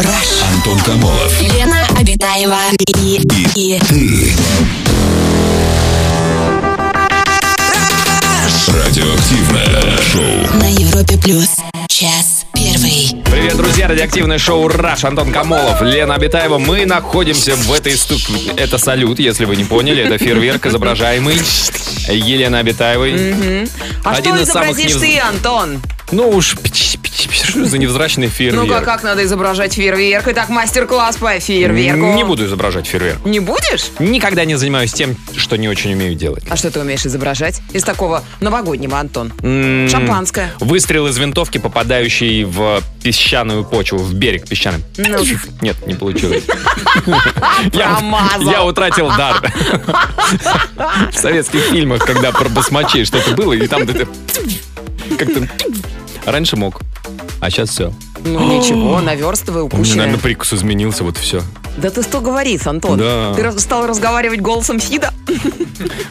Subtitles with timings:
[0.00, 0.42] Rush.
[0.54, 1.40] Антон Камолов.
[1.42, 2.56] Лена Обитаева
[2.96, 3.16] и,
[3.54, 4.32] и, Ты.
[8.68, 10.58] Радиоактивное шоу.
[10.58, 11.48] на Европе плюс.
[11.88, 13.14] Час первый.
[13.30, 13.88] Привет, друзья!
[13.88, 15.04] Радиоактивное шоу «Раш».
[15.04, 16.58] Антон Камолов, Лена Абитаева.
[16.58, 18.20] Мы находимся в этой стук...
[18.56, 20.02] Это салют, если вы не поняли.
[20.04, 21.36] Это фейерверк, изображаемый
[22.08, 23.66] Еленой Абитаевой.
[24.04, 25.82] А Один что из самых изобразишь невз- ты, Антон?
[26.12, 26.56] Ну уж,
[27.32, 28.66] что за невзрачный фейерверк?
[28.66, 30.26] Ну-ка, как надо изображать фейерверк?
[30.28, 32.14] Итак, мастер-класс по фейерверку.
[32.14, 33.24] Не буду изображать фейерверк.
[33.24, 33.86] Не будешь?
[34.00, 36.42] Никогда не занимаюсь тем, что не очень умею делать.
[36.50, 37.60] А что ты умеешь изображать?
[37.72, 39.32] Из такого новогоднего, Антон.
[39.42, 40.52] М, Шампанское.
[40.58, 44.82] Выстрел из винтовки, попадающий в песчаную почву, в берег песчаный.
[44.96, 45.18] Ну.
[45.60, 46.42] Нет, не получилось.
[47.72, 48.50] Я, Промазал.
[48.50, 49.52] я утратил дар.
[51.12, 55.48] В советских фильмах, когда про басмачей что-то было, и там как-то
[56.24, 56.80] раньше мог,
[57.40, 57.92] а сейчас все.
[58.24, 59.98] Ну ничего, наверстывай У меня, упущенное.
[60.06, 61.42] наверное, прикус изменился, вот все.
[61.76, 62.98] Да ты что говоришь, Антон?
[62.98, 63.32] Да.
[63.34, 65.12] Ты стал разговаривать голосом Сида?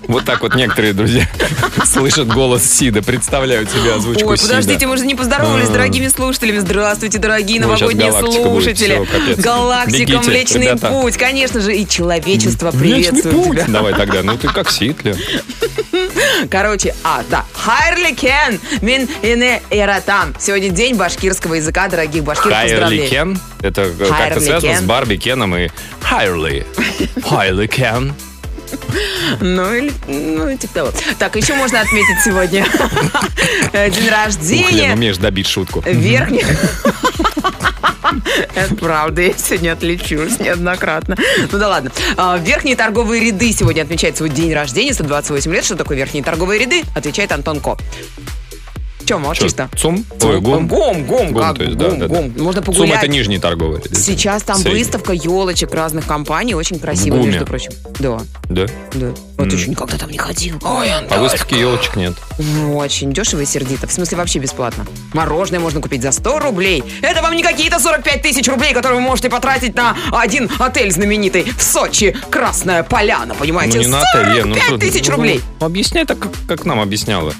[0.07, 1.29] Вот так вот некоторые друзья
[1.85, 6.57] слышат голос Сида, представляют себе озвучку Ой, подождите, мы же не поздоровались с дорогими слушателями.
[6.57, 9.07] Здравствуйте, дорогие новогодние слушатели.
[9.39, 10.75] Галактика, Млечный.
[10.79, 11.17] Путь.
[11.17, 13.57] Конечно же, и человечество Млечный приветствует путь.
[13.59, 13.65] тебя.
[13.67, 15.15] Давай тогда, ну ты как Ситли.
[16.51, 17.45] Короче, а, да.
[17.53, 20.35] Хайрли кен мин ине эратам.
[20.39, 22.51] Сегодня день башкирского языка, дорогих башкир.
[22.51, 23.09] Хайрли Поздравляю.
[23.09, 23.39] Кен.
[23.61, 25.69] Это э, как-то связано с Барби Кеном и
[26.01, 26.65] Хайрли.
[27.23, 28.13] Хайрли Кен.
[29.39, 30.91] Ну, или, ну, типа того.
[31.17, 32.63] Так, еще можно отметить сегодня
[33.73, 35.81] день Ух, Лен, рождения умеешь добить шутку.
[35.85, 36.45] верхних...
[38.55, 41.17] Это правда, я сегодня отличусь неоднократно.
[41.51, 41.91] Ну да ладно.
[42.17, 45.65] А, Верхние торговые ряды сегодня отмечают свой день рождения, 128 лет.
[45.65, 46.83] Что такое верхние торговые ряды?
[46.95, 47.77] Отвечает Антон Ко.
[49.09, 49.71] Че, молчишь-то?
[49.75, 50.05] ЦУМ?
[50.21, 50.67] Ой, ГУМ.
[50.67, 52.31] Гом, гом, ГУМ, как то есть, гом, да, гом.
[52.37, 52.97] Можно ЦУМ погулять.
[52.99, 53.81] это нижний торговый.
[53.91, 57.71] Сейчас там выставка елочек разных компаний, очень красиво, между прочим.
[57.99, 58.67] Да, Да?
[58.93, 59.07] да.
[59.37, 60.59] Вот еще никогда там не ходил.
[60.61, 62.13] Ой, А выставки елочек нет.
[62.71, 63.87] Очень дешево и сердито.
[63.87, 64.85] В смысле, вообще бесплатно.
[65.13, 66.83] Мороженое можно купить за 100 рублей.
[67.01, 71.45] Это вам не какие-то 45 тысяч рублей, которые вы можете потратить на один отель знаменитый
[71.57, 72.15] в Сочи.
[72.29, 73.77] Красная поляна, понимаете?
[73.77, 75.41] Ну не на отель, ну 45 что ты, тысяч ну, рублей.
[75.59, 77.33] Объясняй так, как, как нам объясняла.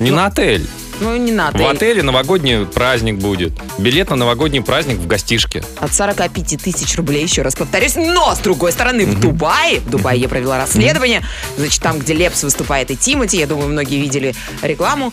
[0.00, 0.66] Не на отель.
[1.00, 1.62] Ну, не на отель.
[1.62, 3.52] В отеле новогодний праздник будет.
[3.78, 5.62] Билет на новогодний праздник в гостишке.
[5.78, 7.94] От 45 тысяч рублей, еще раз повторюсь.
[7.96, 11.22] Но, с другой стороны, в Дубае, в Дубае я провела расследование,
[11.56, 15.12] значит, там, где Лепс выступает и Тимати, я думаю, многие видели рекламу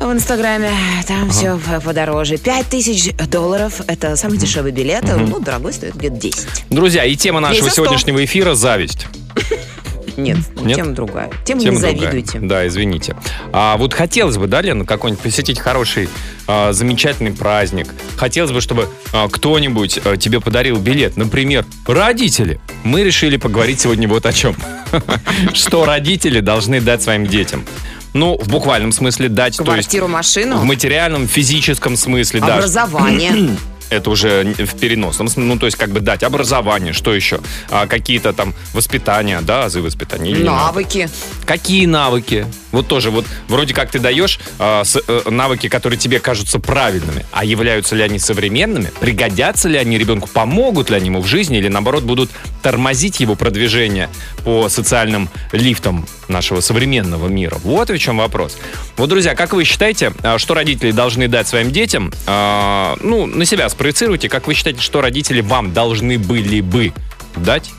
[0.00, 0.70] в Инстаграме,
[1.06, 2.36] там все подороже.
[2.36, 6.46] 5 тысяч долларов, это самый дешевый билет, ну, дорогой стоит где-то 10.
[6.70, 9.06] Друзья, и тема нашего сегодняшнего эфира– зависть.
[10.16, 10.76] Нет, Нет?
[10.76, 11.30] тема другая.
[11.44, 11.98] Тема Тема не другая.
[11.98, 12.38] завидуйте.
[12.40, 13.16] Да, извините.
[13.52, 16.08] А вот хотелось бы, да, Лена, какой-нибудь посетить хороший,
[16.46, 17.88] а, замечательный праздник.
[18.16, 21.16] Хотелось бы, чтобы а, кто-нибудь а, тебе подарил билет.
[21.16, 22.60] Например, родители.
[22.84, 24.56] Мы решили поговорить сегодня вот о чем.
[25.52, 27.64] Что родители должны дать своим детям.
[28.12, 32.56] Ну, в буквальном смысле дать, то есть Квартиру, машину, в материальном, физическом смысле, да.
[32.56, 33.32] образование.
[33.90, 35.52] Это уже в переносном смысле.
[35.54, 37.40] Ну, то есть, как бы дать образование, что еще?
[37.70, 40.30] А, какие-то там воспитания, да, азы воспитания.
[40.32, 41.08] или навыки.
[41.46, 42.46] Какие навыки?
[42.72, 47.24] Вот тоже, вот вроде как ты даешь а, с- э, навыки, которые тебе кажутся правильными,
[47.30, 51.58] а являются ли они современными, пригодятся ли они ребенку, помогут ли они ему в жизни,
[51.58, 52.30] или наоборот будут
[52.62, 54.08] тормозить его продвижение
[54.44, 57.58] по социальным лифтам нашего современного мира.
[57.62, 58.56] Вот в чем вопрос.
[58.96, 62.12] Вот, друзья, как вы считаете, а, что родители должны дать своим детям?
[62.26, 66.92] А, Ну, на себя спроецируйте, как вы считаете, что родители вам должны были бы
[67.36, 67.70] дать?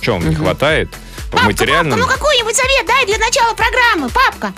[0.00, 0.88] Чего вам не хватает?
[1.32, 1.98] В материальном?
[1.98, 4.52] ну какой-нибудь совет дай для начала программы, папка.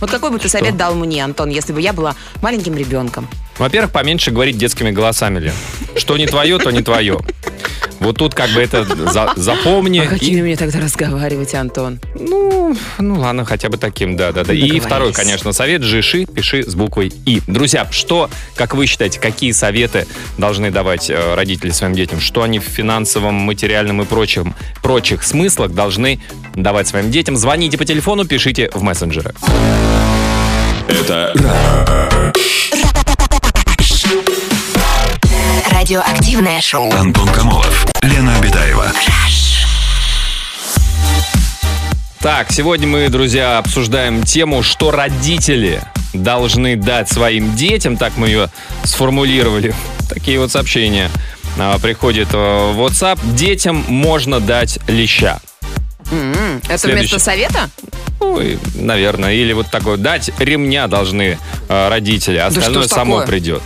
[0.00, 3.28] Вот какой бы ты совет дал мне, Антон, если бы я была маленьким ребенком?
[3.58, 5.54] Во-первых, поменьше говорить детскими голосами, Лен.
[5.96, 7.20] Что не твое, то не твое.
[8.02, 9.98] Вот тут как бы это за- запомни.
[10.00, 12.00] А и- какими мне тогда разговаривать, Антон?
[12.18, 14.52] ну, ну ладно, хотя бы таким, да, да, да.
[14.52, 17.40] И второй, конечно, совет жиши, пиши с буквой И.
[17.46, 20.06] Друзья, что, как вы считаете, какие советы
[20.38, 22.20] должны давать э, родители своим детям?
[22.20, 26.20] Что они в финансовом, материальном и прочем, прочих смыслах должны
[26.54, 27.36] давать своим детям?
[27.36, 29.32] Звоните по телефону, пишите в мессенджеры.
[30.88, 31.32] Это
[35.82, 36.92] Радиоактивное шоу.
[36.92, 38.92] Антон Камолов, Лена Обитаева.
[42.20, 45.82] Так, сегодня мы, друзья, обсуждаем тему, что родители
[46.14, 48.48] должны дать своим детям, так мы ее
[48.84, 49.74] сформулировали.
[50.08, 51.10] Такие вот сообщения
[51.58, 52.36] а, приходят в
[52.78, 53.18] WhatsApp.
[53.34, 55.40] Детям можно дать леща.
[56.12, 57.08] М, Это Следующий.
[57.08, 57.70] вместо совета?
[58.20, 59.96] Ну, и, наверное, или вот такое.
[59.96, 63.26] Дать ремня должны э, родители, а остальное ж само такое?
[63.26, 63.62] придет.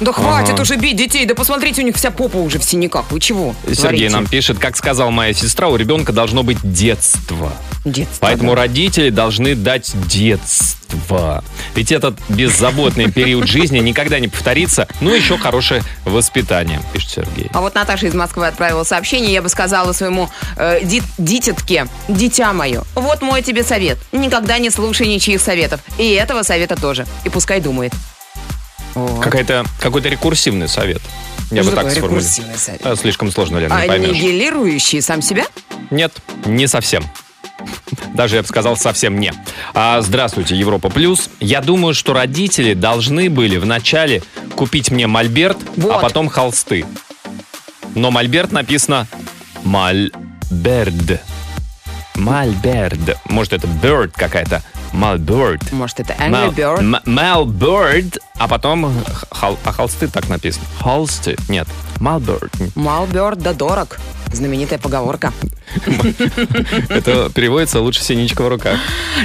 [0.00, 0.62] Да хватит Ага.
[0.62, 3.10] уже бить детей, да посмотрите, у них вся попа уже в синяках.
[3.10, 3.54] Вы чего?
[3.64, 4.08] Сергей творите?
[4.10, 7.52] нам пишет, как сказала моя сестра, у ребенка должно быть детство.
[7.84, 8.62] Детство, Поэтому да.
[8.62, 11.42] родители должны дать детство.
[11.74, 14.86] Ведь этот беззаботный период жизни никогда не повторится.
[15.00, 17.48] Ну, еще хорошее воспитание, пишет Сергей.
[17.52, 22.52] А вот Наташа из Москвы отправила сообщение, я бы сказала своему э, ди- дитятке, дитя
[22.52, 23.98] мое, вот мой тебе совет.
[24.12, 25.80] Никогда не слушай ничьих советов.
[25.98, 27.06] И этого совета тоже.
[27.24, 27.92] И пускай думает.
[28.94, 29.22] Вот.
[29.22, 31.00] Какая-то, какой-то рекурсивный совет.
[31.50, 32.56] Я Что бы так сформулировал.
[32.56, 32.80] совет?
[32.84, 34.08] А, слишком сложно, Лена, не А поймешь.
[34.10, 35.46] Аннигилирующий сам себя?
[35.90, 36.12] Нет,
[36.46, 37.04] не совсем.
[38.14, 39.32] Даже я бы сказал, совсем не.
[39.74, 41.28] А, здравствуйте, Европа Плюс.
[41.40, 44.22] Я думаю, что родители должны были вначале
[44.56, 46.00] купить мне мольберт, а Вот.
[46.02, 46.84] потом холсты.
[47.94, 49.06] Но мольберт написано
[49.64, 51.20] мальберд.
[52.14, 53.18] Мальберд.
[53.28, 54.62] Может, это bird какая-то.
[54.92, 55.72] Мальберд.
[55.72, 57.00] Может, это Angry Bird?
[57.06, 58.92] Мальберд, а потом
[59.30, 60.64] хол- а холсты так написано.
[60.80, 61.36] Холсты.
[61.48, 61.66] Нет,
[62.00, 62.52] мальберд.
[62.74, 63.98] Малберт да дорог.
[64.32, 65.32] Знаменитая поговорка.
[66.88, 68.78] Это переводится лучше синичка в руках.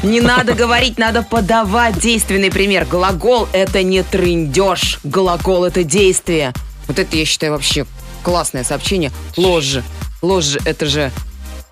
[0.03, 2.85] Не надо говорить, надо подавать действенный пример.
[2.85, 4.99] Глагол— это не трындеж.
[5.03, 6.53] Глагол— это действие.
[6.87, 7.85] Вот это, я считаю, вообще
[8.23, 9.11] классное сообщение.
[9.37, 9.77] Ложь.
[10.21, 11.11] Ложь это же...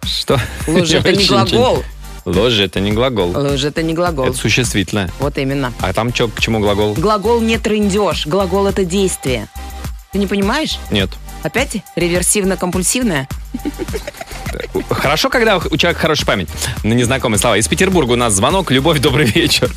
[0.04, 0.40] Что?
[0.68, 1.84] Ложь это не глагол.
[2.26, 3.32] Ложь это не глагол.
[3.32, 4.26] Ложь это не глагол.
[4.26, 5.10] Это существительное.
[5.20, 5.72] Вот именно.
[5.80, 6.94] А там чё, к чему глагол?
[6.96, 8.26] Глагол не трындеж.
[8.26, 9.48] Глагол— это действие.
[10.12, 10.80] Ты не понимаешь?
[10.90, 11.10] Нет.
[11.44, 13.28] Опять реверсивно-компульсивное?
[14.90, 16.50] Хорошо, когда у человека хорошая память
[16.84, 17.58] на незнакомые слова.
[17.58, 18.72] Из Петербурга у нас звонок.
[18.72, 19.70] Любовь, добрый вечер.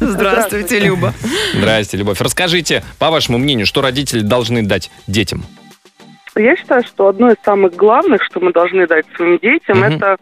[0.00, 1.14] Здравствуйте, Люба.
[1.54, 2.20] Здрасте, Любовь.
[2.20, 5.46] Расскажите, по вашему мнению, что родители должны дать детям?
[6.34, 9.84] Я считаю, что одно из самых главных, что мы должны дать своим детям, Мгм.
[9.94, 10.16] это э,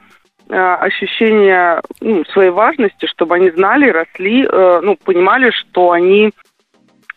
[0.50, 6.30] ощущение ну, своей важности, чтобы они знали, росли, э, ну, понимали, что они,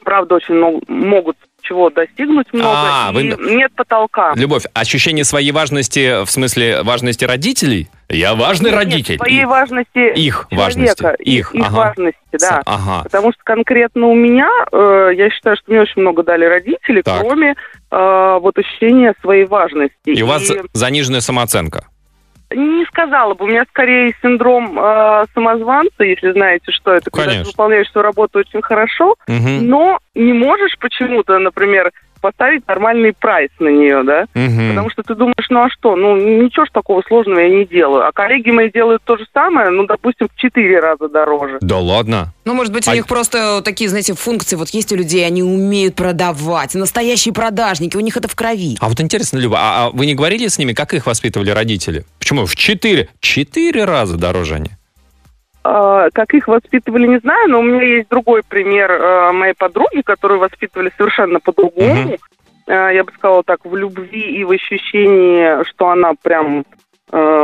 [0.04, 4.32] правда, очень много, могут чего достигнуть много, А, и вы- нет потолка.
[4.38, 7.90] Любовь, ощущение своей важности, в смысле важности родителей?
[8.08, 9.18] Я важный Нет, родитель.
[9.18, 11.24] своей И- важности Их человека, важности.
[11.24, 11.76] Их, их ага.
[11.76, 12.62] важности, да.
[12.66, 13.04] Ага.
[13.04, 17.20] Потому что конкретно у меня, э, я считаю, что мне очень много дали родители, Так.
[17.20, 17.56] кроме
[17.92, 19.96] э, вот ощущения своей важности.
[20.06, 21.88] И у вас заниженная самооценка.
[22.50, 23.46] Не сказала бы.
[23.46, 27.12] У меня скорее синдром э, самозванца, если знаете, что это.
[27.12, 27.44] Когда Конечно.
[27.44, 29.68] ты выполняешь свою работу очень хорошо, Мгм.
[29.68, 31.92] но не можешь почему-то, например,
[32.32, 34.26] поставить нормальный прайс на нее, да?
[34.34, 34.70] Мгм.
[34.70, 38.06] Потому что ты думаешь, ну а что, ну ничего ж такого сложного я не делаю.
[38.06, 41.58] А коллеги мои делают то же самое, ну, допустим, в четыре раза дороже.
[41.62, 42.34] Да ладно.
[42.44, 44.56] Ну, может быть, у А- них просто такие, знаете, функции.
[44.58, 46.76] Вот есть у людей, они умеют продавать.
[46.76, 48.76] Настоящие продажники, у них это в крови.
[48.82, 52.04] А вот интересно, Люба, а, а вы не говорили с ними, как их воспитывали родители?
[52.20, 52.46] Почему?
[52.46, 54.70] В четыре, четыре раза дороже они.
[55.70, 60.02] А, Как их воспитывали, не знаю, но у меня есть другой пример э, моей подруги,
[60.02, 62.16] которую воспитывали совершенно по-другому.
[62.68, 66.66] Э, Я бы сказала так, в любви и в ощущении, что она прям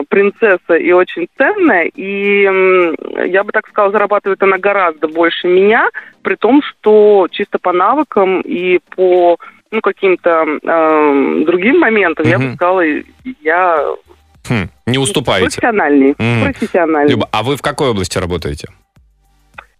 [0.10, 1.86] принцесса и очень ценная.
[1.96, 2.42] И
[3.30, 5.88] я бы так сказала, зарабатывает она гораздо больше меня,
[6.22, 9.38] при том, что чисто по навыкам и по
[9.72, 12.84] ну, каким-то э, другим моментам, я бы сказала,
[13.42, 13.96] я
[14.48, 15.46] Хм, не уступаете.
[15.46, 16.16] профессиональней.
[16.18, 16.44] Мгм.
[16.52, 17.12] профессиональней.
[17.12, 18.68] Люба, а вы в какой области работаете?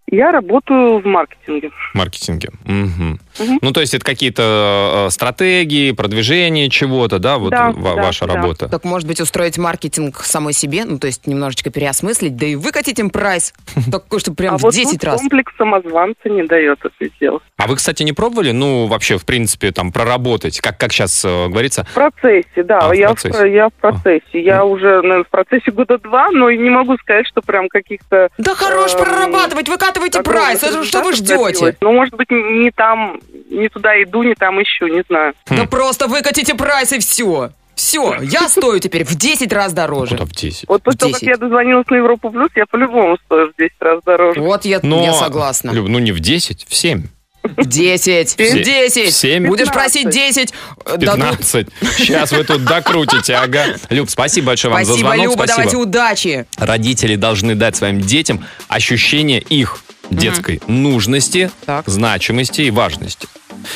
[0.08, 1.70] Я работаю в маркетинге.
[1.70, 2.50] В маркетинге.
[2.66, 3.20] Мгм.
[3.62, 8.26] Ну, то есть это какие-то э, стратегии, продвое чего-то, да, вот Да, ва- да, ваша
[8.26, 8.36] да.
[8.36, 8.68] работа.
[8.70, 13.00] Так, может быть, устроить маркетинг самой себе, ну, то есть немножечко переосмыслить, да и выкатить
[13.00, 13.54] им прайс.
[13.92, 15.20] Такой, что прям а в вот 10 тут раз.
[15.20, 17.44] комплекс самозванца не дает это сделать.
[17.58, 21.86] А вы, кстати, не пробовали, ну, вообще, в принципе, там, проработать, как, как сейчас говорится?
[21.92, 23.38] В процессе, да, А, в я, процессе.
[23.38, 24.42] В, я в процессе.
[24.42, 28.30] Я уже наверное, в процессе года два, но и не могу сказать, что прям каких-то...
[28.38, 30.60] Да хорош эм, прорабатывать, выкатывайте прайс.
[30.84, 31.78] Что вы ждете?
[31.82, 33.20] Ну, может быть, не там,
[33.50, 35.34] не туда иду, не там ищу, не знаю.
[35.50, 37.52] Да просто выкатите прайс и все.
[37.76, 40.12] Все, я стою теперь в 10 раз дороже.
[40.12, 40.66] Куда в 10?
[40.68, 41.30] Вот после того, как 10.
[41.32, 44.40] я дозвонилась на Европу Плюс, я по-любому стою в 10 раз дороже.
[44.40, 45.72] Вот я, Но, я согласна.
[45.72, 47.04] Люб, ну, не в 10, в 7.
[47.44, 49.14] В 10, Се- в 10.
[49.14, 49.48] семь.
[49.48, 49.74] Будешь 15.
[50.04, 50.54] просить 10.
[50.86, 51.40] э, дадут.
[51.40, 51.68] 15.
[51.98, 53.66] Сейчас вы тут докрутите, ага.
[53.90, 55.26] Люб, спасибо большое вам за Спасибо, звонок.
[55.26, 55.58] Люба, спасибо.
[55.58, 56.46] давайте удачи.
[56.58, 61.88] Родители должны дать своим детям ощущение их детской нужности, Так.
[61.88, 63.28] значимости и важности.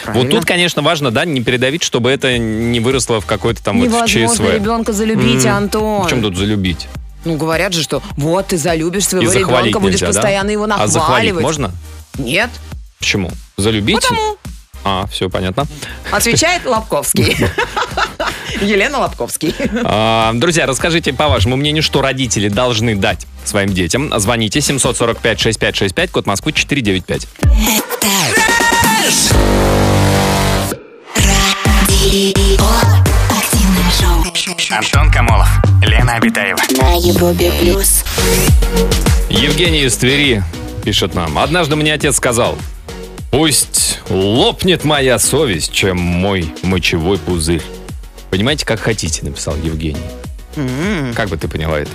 [0.03, 0.23] Правильно.
[0.29, 3.89] Вот тут, конечно, важно, да, не передавить, чтобы это не выросло в какой-то там вот
[3.89, 4.53] в ЧСВ.
[4.53, 6.05] ребенка залюбить, М, Антон.
[6.05, 6.87] В чем тут залюбить?
[7.25, 10.13] Ну, говорят же, что вот ты залюбишь И своего захвалить ребенка, будешь нельзя, да?
[10.13, 10.93] постоянно его А нахваливать.
[10.93, 11.71] захвалить можно?
[12.17, 12.49] Нет.
[12.99, 13.31] Почему?
[13.57, 14.01] Залюбить?
[14.01, 14.37] Потому.
[14.83, 15.65] А, все понятно.
[16.11, 17.35] Отвечает Лобковский.
[18.61, 19.53] Елена Лобковский.
[19.83, 24.11] А, Друзья, расскажите, по вашему мнению, что родители должны дать своим детям.
[24.17, 27.27] Звоните 745-6565, код Москвы 495.
[27.43, 28.07] Это
[32.05, 33.37] И- и- о.
[33.37, 35.47] Активное шоу Антон Камолов,
[35.81, 36.59] Лена Обитаева.
[36.77, 38.03] на Европе плюс.
[39.29, 40.43] Евгений из Твери
[40.83, 41.37] пишет нам.
[41.37, 42.57] Однажды мне отец сказал,
[43.31, 47.61] пусть лопнет моя совесть, чем мой мочевой пузырь.
[48.29, 50.01] Понимаете, как хотите, написал Евгений.
[51.15, 51.91] Как бы ты поняла это?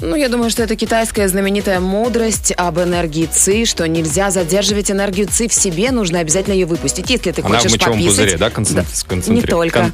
[0.00, 5.26] Ну, я думаю, что это китайская знаменитая мудрость об энергии ЦИ, что нельзя задерживать энергию
[5.26, 7.08] ЦИ в себе, нужно обязательно ее выпустить.
[7.08, 8.16] Если ты Она в хочешь мочевом пописать...
[8.16, 9.32] пузыре, да, концентр- Да.
[9.32, 9.90] Не только.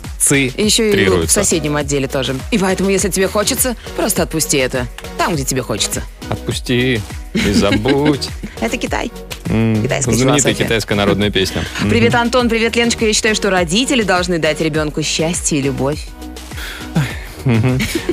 [0.57, 2.35] Еще и в соседнем отделе тоже.
[2.51, 4.87] И поэтому, если тебе хочется, просто отпусти это.
[5.19, 6.03] Там, где тебе хочется.
[6.29, 7.01] Отпусти
[7.35, 8.29] и забудь.
[8.61, 9.11] Это Китай.
[9.45, 11.63] Китайская Знаменитая китайская народная песня.
[11.91, 13.05] Привет, Антон, привет, Леночка.
[13.07, 16.07] Я считаю, что родители должны дать ребенку счастье и любовь.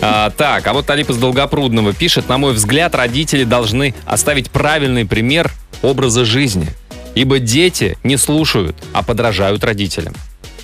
[0.02, 5.06] А, так, а вот Алип из Долгопрудного пишет, на мой взгляд, родители должны оставить правильный
[5.06, 6.68] пример образа жизни.
[7.16, 10.14] Ибо дети не слушают, а подражают родителям.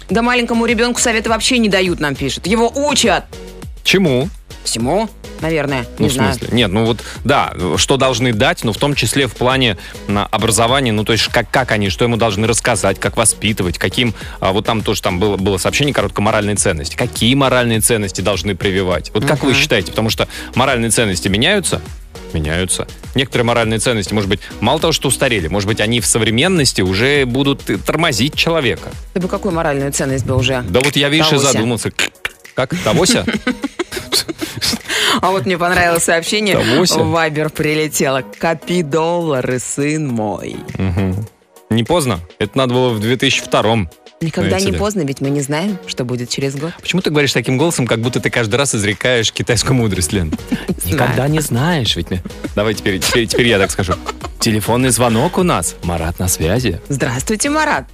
[0.09, 2.47] Да маленькому ребенку советы вообще не дают, нам пишут.
[2.47, 3.25] Его учат.
[3.83, 4.29] Чему?
[4.65, 5.09] Всему,
[5.41, 6.33] наверное, Ну, не в знаю.
[6.33, 6.55] смысле?
[6.55, 9.77] Нет, ну вот, да, что должны дать, но в том числе в плане
[10.31, 14.51] образования, ну, то есть как, как они, что ему должны рассказать, как воспитывать, каким, а,
[14.51, 16.95] вот там тоже там было, было сообщение коротко, моральные ценности.
[16.95, 19.11] Какие моральные ценности должны прививать?
[19.13, 19.91] Вот как вы считаете?
[19.91, 21.81] Потому что моральные ценности меняются,
[22.33, 22.87] меняются.
[23.13, 27.25] Некоторые моральные ценности, может быть, мало того, что устарели, может быть, они в современности уже
[27.25, 28.89] будут тормозить человека.
[29.13, 30.63] Ты бы какую моральную ценность бы уже?
[30.67, 31.91] Да вот я, видишь, и задумался.
[32.55, 32.73] Как?
[32.83, 33.25] Тогося?
[35.21, 36.57] А вот мне понравилось сообщение.
[36.57, 38.23] Вайбер прилетело.
[38.39, 40.57] Копи доллары, сын мой.
[41.69, 42.19] Не поздно?
[42.39, 43.89] Это надо было в 2002
[44.21, 46.71] Никогда не поздно, ведь мы не знаем, что будет через год.
[46.79, 50.33] Почему ты говоришь таким голосом, как будто ты каждый раз изрекаешь китайскую мудрость, Лен?
[50.85, 52.07] Никогда не знаешь, ведь...
[52.55, 53.93] Давай теперь, теперь, теперь я так скажу.
[54.39, 55.75] Телефонный звонок у нас.
[55.83, 56.79] Марат на связи.
[56.87, 57.85] Здравствуйте, Марат.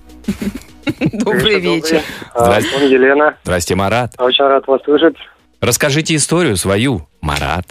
[1.13, 2.01] Добрый вечер.
[2.35, 2.73] Здрасте.
[2.75, 3.37] Антон, Елена.
[3.43, 4.11] Здрасте, Марат.
[4.19, 5.15] Очень рад вас слышать.
[5.61, 7.65] Расскажите историю свою, Марат.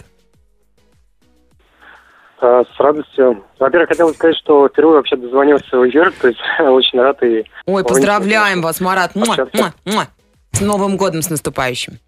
[2.39, 3.43] А, С радостью.
[3.59, 7.45] Во-первых, хотел бы сказать, что впервые вообще дозвонился в эфир, то есть очень рад и...
[7.65, 9.13] Ой, поздравляем вас, Марат.
[9.15, 9.51] Муа, Общаться.
[9.57, 10.07] муа, муа.
[10.53, 11.99] С Новым годом, с наступающим.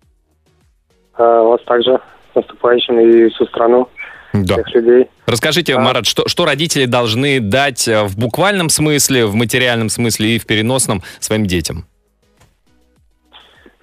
[1.14, 2.00] а, Вас также
[2.32, 3.88] с наступающим и всю страну,
[4.34, 4.56] Да.
[4.56, 5.10] всех людей.
[5.28, 10.40] Расскажите, Марат, что, что родители должны дать э, в буквальном смысле, в материальном смысле и
[10.40, 11.86] в переносном своим детям?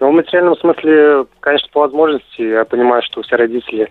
[0.00, 3.90] Но в материальном смысле, конечно, по возможности, я понимаю, что все родители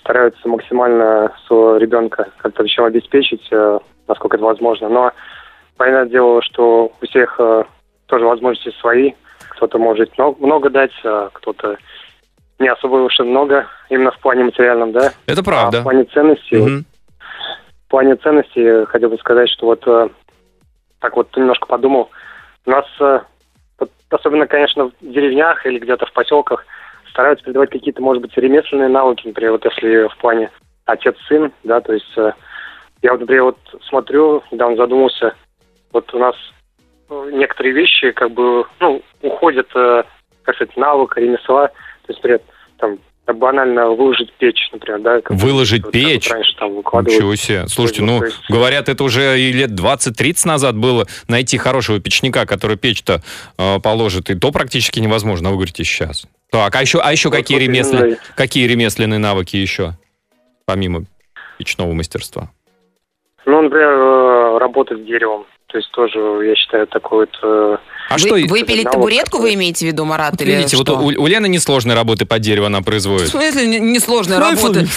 [0.00, 4.88] стараются максимально своего ребенка как-то еще обеспечить, э, насколько это возможно.
[4.88, 5.12] Но
[5.76, 7.64] понятное дело, что у всех э,
[8.06, 9.12] тоже возможности свои.
[9.50, 11.76] Кто-то может много, много дать, а кто-то
[12.60, 15.12] не особо уж и много, именно в плане материальном, да.
[15.26, 15.80] Это А правда.
[15.80, 16.84] в плане ценностей, Мгм.
[17.86, 20.08] в плане ценностей хотел бы сказать, что вот э,
[21.00, 22.10] так вот немножко подумал.
[22.66, 23.20] У нас, э,
[24.10, 26.64] особенно, конечно, в деревнях или где-то в поселках,
[27.10, 30.50] стараются передавать какие-то, может быть, ремесленные навыки, например, вот если в плане
[30.84, 32.32] отец-сын, да, то есть э,
[33.02, 35.34] я вот, например, вот смотрю, недавно задумался,
[35.92, 36.36] вот у нас
[37.08, 40.04] э, некоторые вещи как бы, ну, уходят, э,
[40.42, 41.70] как сказать, навык, ремесла,
[42.10, 42.40] есть, например,
[42.78, 45.20] там, банально выложить печь, например, да.
[45.20, 46.28] как Выложить вот как печь?
[46.30, 47.14] раньше там выкладывали.
[47.16, 47.68] Ничего себе.
[47.68, 52.76] Слушайте, ну, есть- говорят, это уже и лет 20-30 назад было найти хорошего печника, который
[52.76, 53.22] печь-то
[53.58, 54.30] э, положит.
[54.30, 56.26] И то практически невозможно, а вы говорите сейчас.
[56.50, 58.18] Так, а еще, а еще Вот какие, вот ремесленные, именно.
[58.34, 59.92] какие ремесленные навыки еще,
[60.66, 61.04] помимо
[61.58, 62.50] печного мастерства?
[63.46, 65.46] Ну, например, э, работать с деревом.
[65.70, 67.38] То есть тоже, я считаю, такой вот...
[67.42, 67.76] э,
[68.08, 68.34] А Вы- что...
[68.34, 69.50] выпилить навык табуретку такой.
[69.50, 70.98] вы имеете в виду, Марат, Вот или видите, вот что?
[70.98, 73.28] у, у Лены несложной работы под дерево она В производит.
[73.28, 74.84] смысле не- несложная работа?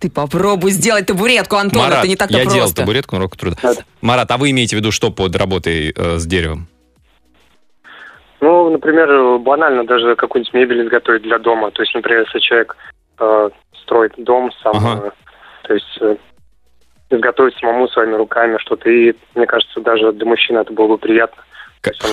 [0.00, 2.76] Ты попробуй сделать табуретку, Антон, Марат, это не так-то я делал просто.
[2.82, 3.56] табуретку на урок труда.
[3.62, 3.74] Да.
[4.00, 6.68] Марат, а вы имеете в виду что под работой э, с деревом?
[8.40, 11.70] Ну, например, банально даже какую-нибудь мебель изготовить для дома.
[11.70, 12.76] То есть, например, если человек
[13.18, 13.50] э,
[13.82, 15.06] строит дом сам, Ага.
[15.06, 15.10] э,
[15.68, 16.16] то есть э,
[17.12, 18.88] изготовить самому своими руками что-то.
[18.90, 21.42] И, мне кажется, даже для мужчин это было бы приятно.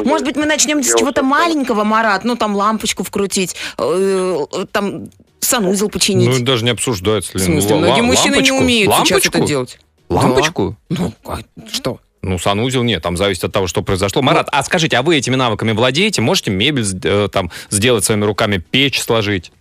[0.03, 4.37] Может бы быть, мы начнем с чего-то маленького, Марат, ну там лампочку вкрутить, э,
[4.71, 6.27] там санузел починить.
[6.39, 7.31] Ну, даже не обсуждается.
[7.33, 7.45] в Лен.
[7.45, 8.57] смысле, многие ла- мужчины не лампочку?
[8.57, 9.79] умеют сейчас это делать.
[10.09, 10.75] Лампочку?
[10.89, 11.37] Ну, а
[11.71, 11.99] что?
[12.21, 14.21] Ну, санузел нет, там зависит от того, что произошло.
[14.21, 16.21] Марат, а скажите, а вы этими навыками владеете?
[16.21, 19.51] Можете мебель э, там сделать своими руками, печь сложить?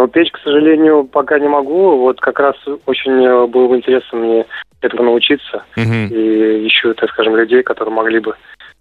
[0.00, 1.98] Но печь, к сожалению, пока не могу.
[1.98, 4.46] Вот как раз очень э, было бы интересно мне
[4.80, 5.62] этому научиться.
[5.76, 6.06] Мгм.
[6.06, 8.34] И ищу, так скажем, людей, которые могли бы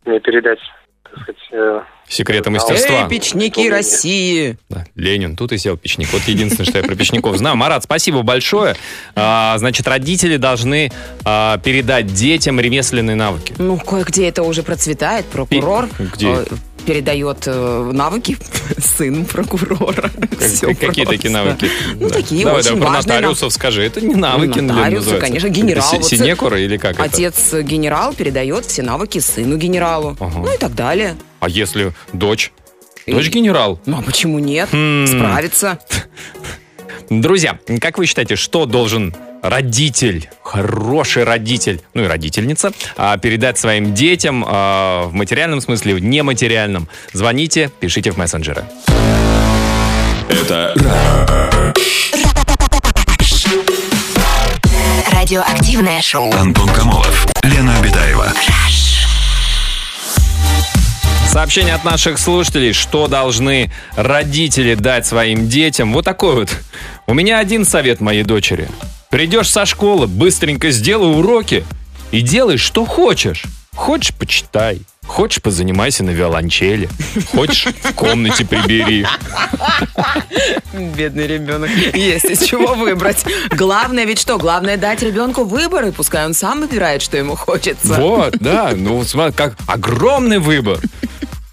[0.06, 0.60] мне передать
[1.04, 3.04] так сказать, э, Секреты мастерства.
[3.04, 4.58] Эй, печники России.
[4.70, 6.08] Да, Ленин, тут и сел печник.
[6.14, 7.58] Вот единственное, что я про печников знаю.
[7.58, 8.76] Марат, спасибо большое.
[9.16, 10.92] А, значит, родители должны
[11.26, 13.54] а, передать детям ремесленные навыки.
[13.58, 15.26] Ну, кое-где это уже процветает.
[15.26, 16.46] Прокурор И- где?
[16.86, 18.38] Передает э, навыки
[18.78, 20.12] сыну прокурора.
[20.60, 21.70] Как- Какие такие навыки?
[21.96, 22.16] Ну, Да.
[22.16, 23.84] такие Давай, очень давай, про важные нотариусов скажи.
[23.84, 25.86] Это не навыки, Ну, нотариусы, конечно, Это генерал.
[25.92, 27.04] Вот Синекуры или как это?
[27.04, 30.16] Отец генерал передает все навыки сыну генералу.
[30.20, 30.40] Ага.
[30.40, 31.16] Ну и так далее.
[31.40, 32.52] А если дочь?
[33.06, 33.80] И- Дочь генерал.
[33.86, 34.70] Ну а почему нет?
[34.72, 35.08] Хм.
[35.08, 35.80] Справится.
[37.10, 43.96] Друзья, как вы считаете, что должен родитель, хороший родитель, ну и родительница, а, передать своим
[43.96, 46.88] детям а, в материальном смысле, в нематериальном?
[47.12, 48.66] Звоните, пишите в мессенджеры.
[50.30, 50.76] Это
[55.12, 56.32] Радиоактивное шоу.
[56.34, 58.32] Антон Камолов, Лена Обитаева.
[61.30, 65.94] Сообщение от наших слушателей, что должны родители дать своим детям.
[65.94, 66.50] Вот такой вот.
[67.10, 68.70] У меня один совет моей дочери.
[69.10, 71.66] Придешь со школы, быстренько сделай уроки
[72.12, 73.46] и делай, что хочешь.
[73.76, 74.82] Хочешь, почитай.
[75.08, 76.88] Хочешь, позанимайся на виолончели.
[77.32, 79.08] Хочешь, в комнате прибери.
[80.72, 81.72] Бедный ребенок.
[81.96, 83.26] Есть из чего выбрать.
[83.50, 84.38] Главное ведь что?
[84.38, 87.96] Главное дать ребенку выбор, и пускай он сам выбирает, что ему хочется.
[87.96, 88.74] Вот, да.
[88.76, 90.78] Ну, смотри, как огромный выбор.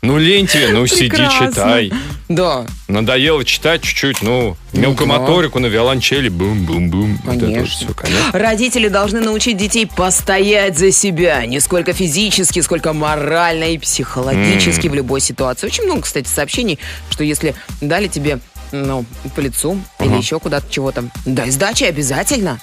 [0.07, 1.49] Ну, лень тебе, ну, сиди, Прекрасно.
[1.49, 1.93] читай.
[2.29, 5.19] Да, Надоело читать чуть-чуть, ну, мелкую да.
[5.19, 7.19] моторику на виолончели, бум-бум-бум.
[7.25, 7.87] Вот это вот Конечно.
[7.87, 8.31] все, конечно.
[8.33, 14.95] Родители должны научить детей постоять за себя, не сколько физически, сколько морально и психологически в
[14.95, 15.67] любой ситуации.
[15.67, 16.79] Очень много, кстати, сообщений,
[17.11, 18.39] что если дали тебе
[18.83, 19.05] ну,
[19.35, 20.17] по лицу или Ага.
[20.19, 22.59] еще куда-то чего-то, дай сдачи обязательно.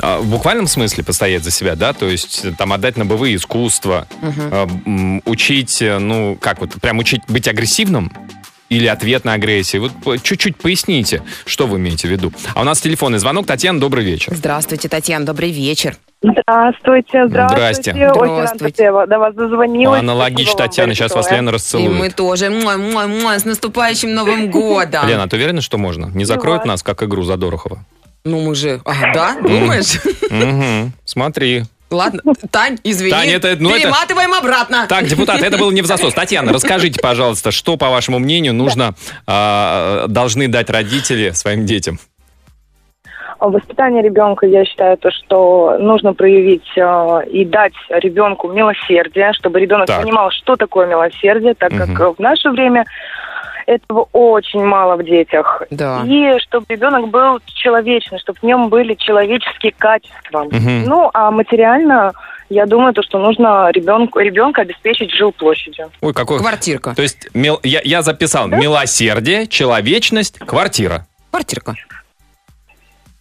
[0.00, 3.36] А, в буквальном смысле постоять за себя, да, то есть э, там отдать на боевые
[3.36, 8.12] искусства, м, учить, э, ну, как вот, прям учить быть агрессивным
[8.68, 9.78] или ответной агрессии.
[9.78, 12.32] Вот по- чуть-чуть поясните, что вы имеете в виду.
[12.54, 13.46] А у нас телефонный звонок.
[13.46, 14.34] Татьяна, добрый вечер.
[14.34, 15.96] Здравствуйте, Татьяна, добрый вечер.
[16.30, 17.56] Здравствуйте, Здрасте.
[17.56, 17.90] здравствуйте.
[17.92, 18.90] Очень рада, Здравствуйте.
[19.06, 20.00] до вас дозвонилась.
[20.00, 21.30] Аналогично, Спасибо вам Татьяна, сейчас вас.
[21.30, 22.14] Лена И мы расцелует.
[22.16, 22.50] тоже.
[22.50, 25.06] Муа, муа, муа, с наступающим Новым годом.
[25.06, 26.06] Лена, а ты уверена, что можно?
[26.06, 26.68] Не закроют вас.
[26.68, 27.84] нас, как игру за Дорохова?
[28.24, 28.80] Ну мы же...
[28.84, 29.36] А, да?
[29.40, 30.00] Думаешь?
[31.04, 31.64] Смотри.
[31.88, 33.12] Ладно, Тань, извини.
[33.12, 34.86] Тань, это- ну, это- Перематываем обратно.
[34.88, 36.12] Так, депутат, это было не в засос.
[36.14, 38.94] Татьяна, расскажите, пожалуйста, что, по вашему мнению, нужно,
[39.28, 42.00] а, должны дать родители своим детям?
[43.38, 49.86] Воспитание ребенка, я считаю, то, что нужно проявить э, и дать ребенку милосердие, чтобы ребенок
[49.86, 50.02] Так.
[50.02, 51.94] понимал, что такое милосердие, так Мгм.
[51.94, 52.84] как в наше время
[53.66, 55.62] этого очень мало в детях.
[55.70, 56.02] Да.
[56.06, 60.44] И чтобы ребенок был человечный, чтобы в нем были человеческие качества.
[60.44, 60.84] Мгм.
[60.84, 62.12] Ну, а материально,
[62.48, 65.90] я думаю, то, что нужно ребенку, ребенка обеспечить жилплощадью.
[66.00, 66.38] Ой, какой...
[66.38, 66.94] Квартирка.
[66.94, 71.06] То есть мил- я, я записал милосердие, человечность, квартира.
[71.30, 71.74] Квартирка.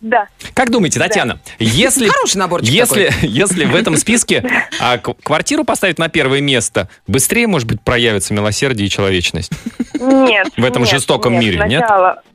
[0.06, 0.28] Да.
[0.54, 4.48] Как думаете, Татьяна, если, Хороший наборчик если, если в этом списке
[4.80, 9.52] а, к- квартиру поставить на первое место, быстрее, может быть, проявится милосердие и человечность?
[10.00, 10.48] Нет.
[10.56, 11.42] В этом нет, жестоком нет.
[11.42, 11.80] мире, нет?
[11.88, 12.35] Сначала, с-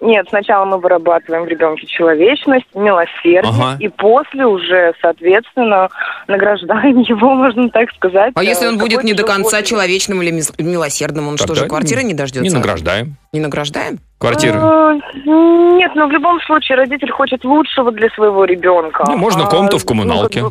[0.00, 3.76] нет, сначала мы вырабатываем в ребенке человечность, милосердие, Ага.
[3.78, 5.88] и после уже, соответственно,
[6.28, 8.32] награждаем его, можно так сказать.
[8.34, 9.68] А если э, он будет не до конца жилплощадью.
[9.68, 12.42] человечным или милосердным, он что Тогда же, квартиры не дождется?
[12.42, 13.16] Не награждаем.
[13.32, 13.98] Не награждаем?
[14.18, 14.58] Квартиры.
[14.58, 14.94] Э,
[15.26, 19.04] Нет, но в любом случае родитель хочет лучшего для своего ребенка.
[19.06, 20.44] Ну, можно А, комнату в ну, коммуналке.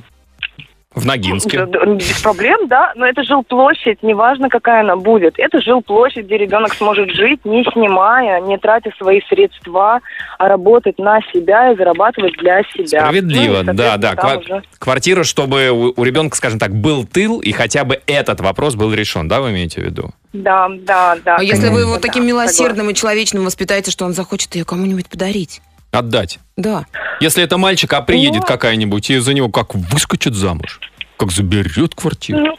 [0.96, 1.66] В Ногинске.
[1.66, 5.36] Без проблем, да, но это жилплощадь, неважно, какая она будет.
[5.38, 10.00] Это жилплощадь, где ребенок сможет жить, не снимая, не тратя свои средства,
[10.40, 13.02] а работать на себя и зарабатывать для себя.
[13.02, 14.14] Справедливо, Ну, да, да.
[14.16, 18.40] Ква- уже- Квартира, чтобы у, у ребенка, скажем так, был тыл, и хотя бы этот
[18.40, 20.12] вопрос был решен, да, вы имеете в виду?
[20.34, 21.36] Да, да, да.
[21.38, 25.08] А если вы его таким да, милосердным и человечным воспитаете, что он захочет ее кому-нибудь
[25.10, 25.62] подарить?
[25.96, 26.40] Отдать.
[26.58, 26.86] Да.
[27.20, 28.48] Если это мальчик, а приедет Ну.
[28.48, 30.80] какая-нибудь, и за него как выскочит замуж,
[31.18, 32.40] как заберет квартиру.
[32.40, 32.58] Ну,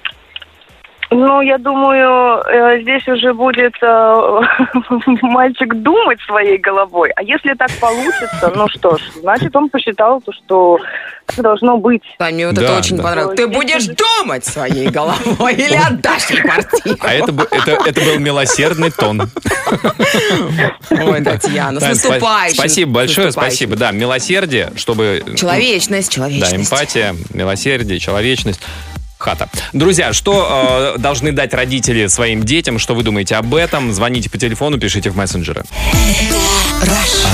[1.11, 4.41] Ну, я думаю, э, здесь уже будет э,
[5.23, 7.11] мальчик думать своей головой.
[7.15, 10.79] А если так получится, ну что ж, значит, он посчитал, то, что
[11.37, 12.03] должно быть.
[12.19, 13.03] Тань, мне вот Да, это очень да.
[13.05, 13.37] понравилось.
[13.37, 16.97] Ты будешь думать своей головой или отдашь ей квартиру?
[17.01, 19.23] А это, это, это был милосердный тон.
[20.91, 22.55] Ой, Татьяна, с наступающим.
[22.55, 23.77] Спасибо большое, спасибо.
[23.77, 25.23] Да, милосердие, чтобы...
[25.37, 26.73] Человечность, Да, человечность.
[26.73, 28.61] эмпатия, милосердие, человечность.
[29.27, 29.49] Хата.
[29.73, 32.79] Друзья, что э, должны дать родители своим детям?
[32.79, 33.93] Что вы думаете об этом?
[33.93, 35.65] Звоните по телефону, пишите в мессенджеры.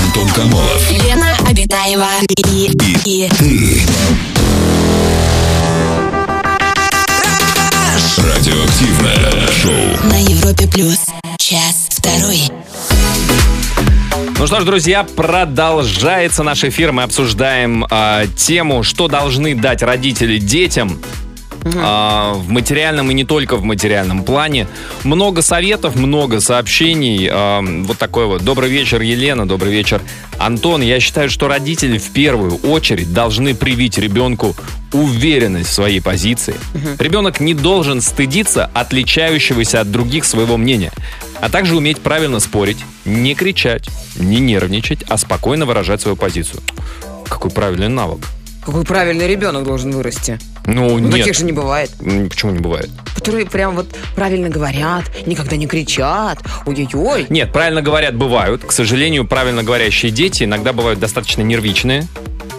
[0.03, 0.91] Антон Камолов.
[0.91, 2.07] Лена Обитаева
[2.51, 2.71] и,
[3.05, 3.29] и,
[8.17, 10.09] Радиоактивное шоу.
[10.09, 10.97] На Европе плюс.
[11.37, 12.41] Час второй.
[14.39, 16.91] Ну что ж, друзья, продолжается наш эфир.
[16.91, 20.99] Мы обсуждаем а, тему, что должны дать родители детям
[21.75, 24.67] а, в материальном и не только в материальном плане.
[25.03, 27.29] Много советов, много сообщений.
[27.31, 28.43] А, вот такой вот.
[28.43, 29.47] Добрый вечер, Елена.
[29.47, 30.01] Добрый вечер,
[30.37, 30.81] Антон.
[30.81, 34.55] Я считаю, что родители в первую очередь должны привить ребенку
[34.91, 36.55] уверенность в своей позиции.
[36.99, 40.91] Ребенок не должен стыдиться отличающегося от других своего мнения,
[41.41, 46.61] а также уметь правильно спорить, не кричать, не нервничать, а спокойно выражать свою позицию.
[47.27, 48.19] Какой правильный навык.
[48.65, 50.39] Какой правильный ребенок должен вырасти.
[50.65, 51.11] Ну, Ну, нет.
[51.11, 51.91] таких же не бывает.
[52.29, 52.89] Почему не бывает?
[53.15, 56.39] Которые прям вот правильно говорят, никогда не кричат.
[56.65, 57.25] Ой-ой-ой.
[57.29, 58.63] Нет, правильно говорят, бывают.
[58.63, 62.07] К сожалению, правильно говорящие дети иногда бывают достаточно нервичные.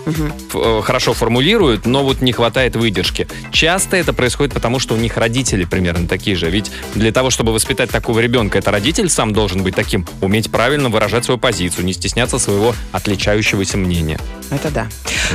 [0.07, 3.27] Э, Хорошо формулируют, но вот не хватает выдержки.
[3.53, 6.51] Часто это происходит потому, что у них родители примерно такие же.
[6.51, 10.89] Ведь для того, чтобы воспитать такого ребенка, это родитель сам должен быть таким, уметь правильно
[10.89, 14.19] выражать свою позицию, не стесняться своего отличающегося мнения.
[14.51, 14.89] Это да.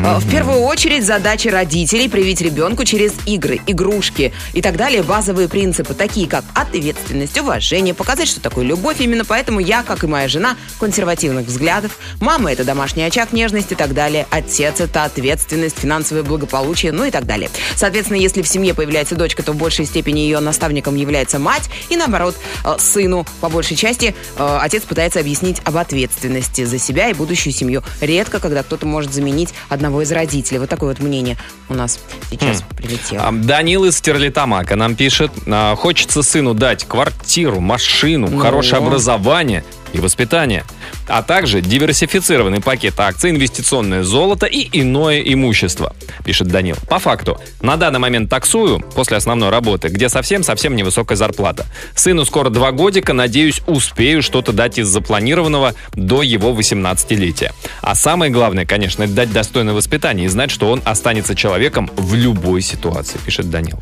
[0.04, 5.48] А, В первую очередь задача родителей привить ребенку через игры, игрушки и так далее базовые
[5.50, 8.98] принципы, такие как ответственность, уважение, показать, что такое любовь.
[9.00, 11.98] Именно поэтому я, как и моя жена, консервативных взглядов.
[12.20, 14.28] Мама– это домашний очаг нежности и так далее.
[14.30, 17.50] Отец– это ответственность, финансовое благополучие, ну и так далее.
[17.76, 21.70] Соответственно, если в семье появляется дочка, то в большей степени ее наставником является мать.
[21.90, 27.10] И наоборот, э, сыну, по большей части, э, отец пытается объяснить об ответственности за себя
[27.10, 27.84] и будущую семью.
[28.02, 30.60] Редко, когда кто-то может заменить одного из родителей.
[30.60, 31.38] Вот такое вот мнение
[31.70, 33.24] у нас сейчас прилетело.
[33.28, 38.40] А, Данил из Стерлитамака нам пишет, а, хочется сыну дать квартиру, машину, Ну.
[38.40, 39.64] хорошее образование
[39.94, 40.64] и воспитание,
[41.08, 46.76] а также диверсифицированный пакет акций, инвестиционное золото и иное имущество, пишет Данил.
[46.88, 51.66] По факту, на данный момент таксую после основной работы, где совсем-совсем невысокая зарплата.
[51.96, 57.52] Сыну скоро два годика, надеюсь, успею что-то дать из запланированного до его 18-летия.
[57.82, 62.62] А самое главное, конечно, дать достойное воспитание и знать, что он останется человеком в любой
[62.62, 63.80] ситуации, пишет Данил.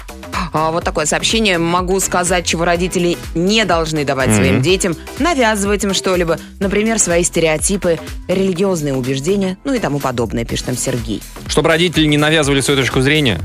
[0.54, 1.58] А, вот такое сообщение.
[1.58, 6.40] Могу сказать, чего родители не должны давать своим детям, навязывать им что-либо.
[6.60, 11.22] Например, свои стереотипы, религиозные убеждения, ну и тому подобное, пишет нам Сергей.
[11.48, 13.40] Чтобы родители не навязывали свою точку зрения.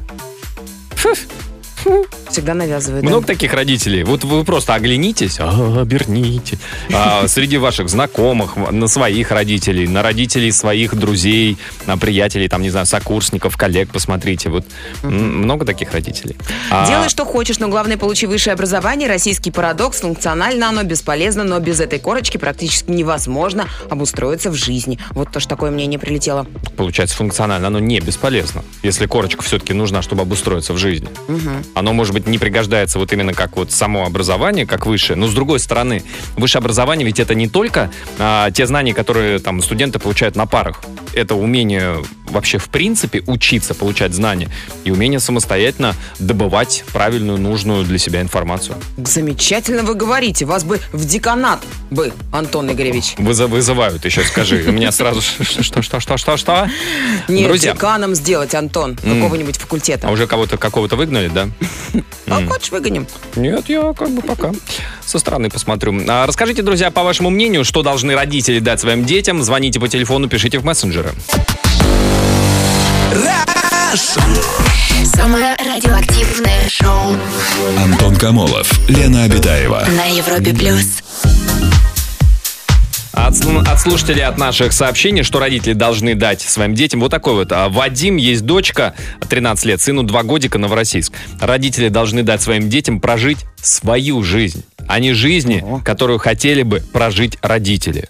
[2.31, 3.05] Всегда навязывают.
[3.05, 3.11] да.
[3.11, 4.05] Много таких родителей.
[4.05, 6.59] Вот вы просто оглянитесь, а, оберните.
[6.93, 12.71] А, среди ваших знакомых, на своих родителей, на родителей своих друзей, на приятелей, там, не
[12.71, 14.49] знаю, сокурсников, коллег, посмотрите.
[14.49, 14.65] Вот
[15.03, 16.37] много таких родителей.
[16.71, 19.09] А, Делай, что хочешь, но главное, получи высшее образование.
[19.09, 20.01] Российский парадокс.
[20.01, 24.99] Функционально оно бесполезно, но без этой корочки практически невозможно обустроиться в жизни.
[25.11, 26.47] Вот тоже такое мнение прилетело.
[26.77, 31.09] Получается, функционально оно не бесполезно, если корочка все-таки нужна, чтобы обустроиться в жизни.
[31.75, 35.35] Оно, может быть, не пригождается вот именно как вот само образование, как высшее, но с
[35.35, 36.03] другой стороны,
[36.37, 40.83] высшее образование ведь это не только а, те знания, которые там студенты получают на парах.
[41.15, 41.97] Это умение
[42.29, 44.49] вообще в принципе учиться, получать знания
[44.85, 48.77] и умение самостоятельно добывать правильную, нужную для себя информацию.
[48.97, 50.45] Замечательно вы говорите.
[50.47, 53.15] Вас бы в деканат бы, Антон Игоревич.
[53.19, 54.65] Вызов- вызывают, еще скажи.
[54.67, 56.71] У меня сразу что, что, что, что, что?
[57.29, 60.09] Нет, деканом сделать, Антон, какого-нибудь факультета.
[60.09, 61.49] а уже кого-то какого-то выгнали, да?
[62.27, 63.07] А хочешь, выгоним?
[63.37, 64.53] Нет, я как бы пока
[65.05, 66.03] со стороны посмотрю.
[66.09, 69.43] А, расскажите, друзья, по вашему мнению, что должны родители дать своим детям?
[69.43, 71.11] Звоните по телефону, пишите в мессенджеры.
[75.05, 77.17] Самое радиоактивное шоу
[77.79, 79.87] Антон Камолов, Лена Обитаева.
[79.91, 81.03] на Европе плюс.
[83.13, 87.01] От, от слушателей, от наших сообщений, что родители должны дать своим детям.
[87.01, 87.53] Вот такой вот.
[87.53, 88.95] А, Вадим, есть дочка,
[89.29, 91.13] 13 лет, сыну 2 годика, Новороссийск.
[91.41, 97.37] Родители должны дать своим детям прожить свою жизнь, а не жизни, которую хотели бы прожить
[97.43, 98.09] родители.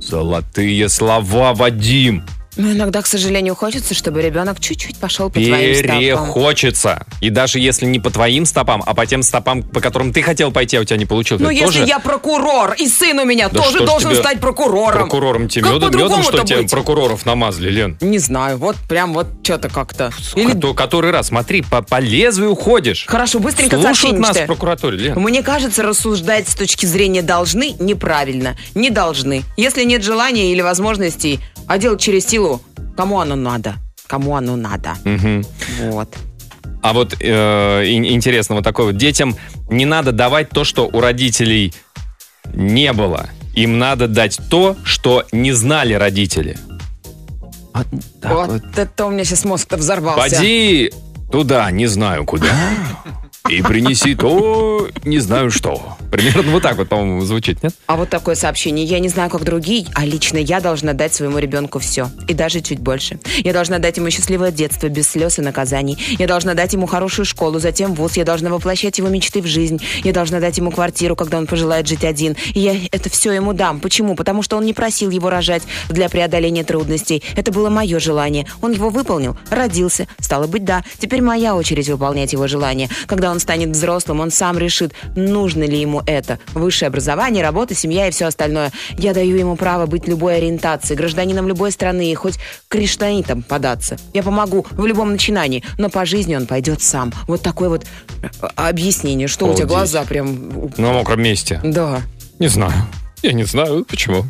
[0.00, 2.24] Золотые слова, Вадим.
[2.56, 5.98] Но иногда, к сожалению, хочется, чтобы ребенок чуть-чуть пошел по твоим стопам.
[5.98, 7.06] Перехочется.
[7.20, 10.52] И даже если не по твоим стопам, а по тем стопам, по которым ты хотел
[10.52, 11.42] пойти, а у тебя не получилось.
[11.42, 14.10] Ну, это если тоже я прокурор, и сын у меня Да тоже что ж должен
[14.10, 15.02] тебе стать прокурором.
[15.02, 16.70] прокурором тебе Как медом, медом, по-другому-то что тебе быть?
[16.70, 17.98] прокуроров намазали, Лен?
[18.00, 20.10] Не знаю, вот прям вот что-то как-то.
[20.34, 20.52] Или...
[20.52, 23.06] Кото- который раз, смотри, по, по лезвию ходишь.
[23.06, 25.18] Хорошо, быстренько Слушают нас в прокуратуре, Лен.
[25.18, 28.56] Мне кажется, рассуждать с точки зрения должны неправильно.
[28.74, 29.42] Не должны.
[29.56, 32.41] Если нет желания или возможностей, а делать через силу,
[32.96, 33.76] кому оно надо?
[34.06, 34.94] Кому оно надо?
[35.04, 35.44] Мгм.
[35.90, 36.08] Вот.
[36.82, 38.96] А вот э, ин- интересно, вот такое вот.
[38.96, 39.36] Детям
[39.70, 41.72] не надо давать то, что у родителей
[42.54, 43.28] не было.
[43.54, 46.58] Им надо дать то, что не знали родители.
[47.74, 47.86] Вот
[48.20, 48.78] так вот вот.
[48.78, 50.36] это у меня сейчас мозг-то взорвался.
[50.36, 50.92] Поди
[51.30, 52.48] туда, не знаю куда.
[53.48, 55.96] и принеси то, не знаю что.
[56.10, 57.74] Примерно вот так вот, по-моему, звучит, нет?
[57.86, 58.84] А вот такое сообщение.
[58.84, 62.10] Я не знаю, как другие, а лично я должна дать своему ребенку все.
[62.28, 63.18] И даже чуть больше.
[63.38, 65.98] Я должна дать ему счастливое детство, без слез и наказаний.
[66.18, 68.16] Я должна дать ему хорошую школу, затем вуз.
[68.16, 69.80] Я должна воплощать его мечты в жизнь.
[70.04, 72.36] Я должна дать ему квартиру, когда он пожелает жить один.
[72.54, 73.80] И я это все ему дам.
[73.80, 74.14] Почему?
[74.14, 77.22] Потому что он не просил его рожать для преодоления трудностей.
[77.36, 78.46] Это было мое желание.
[78.60, 80.06] Он его выполнил, родился.
[80.20, 80.84] Стало быть, да.
[80.98, 82.88] Теперь моя очередь выполнять его желание.
[83.06, 86.38] Когда он станет взрослым, он сам решит, нужно ли ему это.
[86.54, 88.70] Высшее образование, работа, семья и все остальное.
[88.96, 93.96] Я даю ему право быть любой ориентации, гражданином любой страны и хоть криштанитом податься.
[94.14, 97.12] Я помогу в любом начинании, но по жизни он пойдет сам.
[97.26, 97.84] Вот такое вот
[98.22, 99.28] э, объяснение.
[99.28, 100.70] Что у тебя глаза прям...
[100.76, 101.60] На мокром месте.
[101.64, 102.02] Да.
[102.38, 102.74] Не знаю.
[103.22, 104.24] Я не знаю, почему.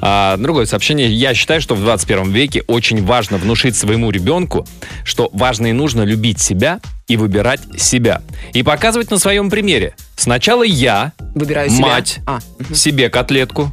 [0.00, 1.08] А, другое сообщение.
[1.12, 4.66] Я считаю, что в 21 веке очень важно внушить своему ребенку,
[5.04, 8.22] что важно и нужно любить себя и выбирать себя.
[8.52, 9.94] И показывать на своем примере.
[10.16, 11.82] Сначала я, Выбираю себя.
[11.82, 12.74] мать, А, мгм.
[12.74, 13.72] себе котлетку,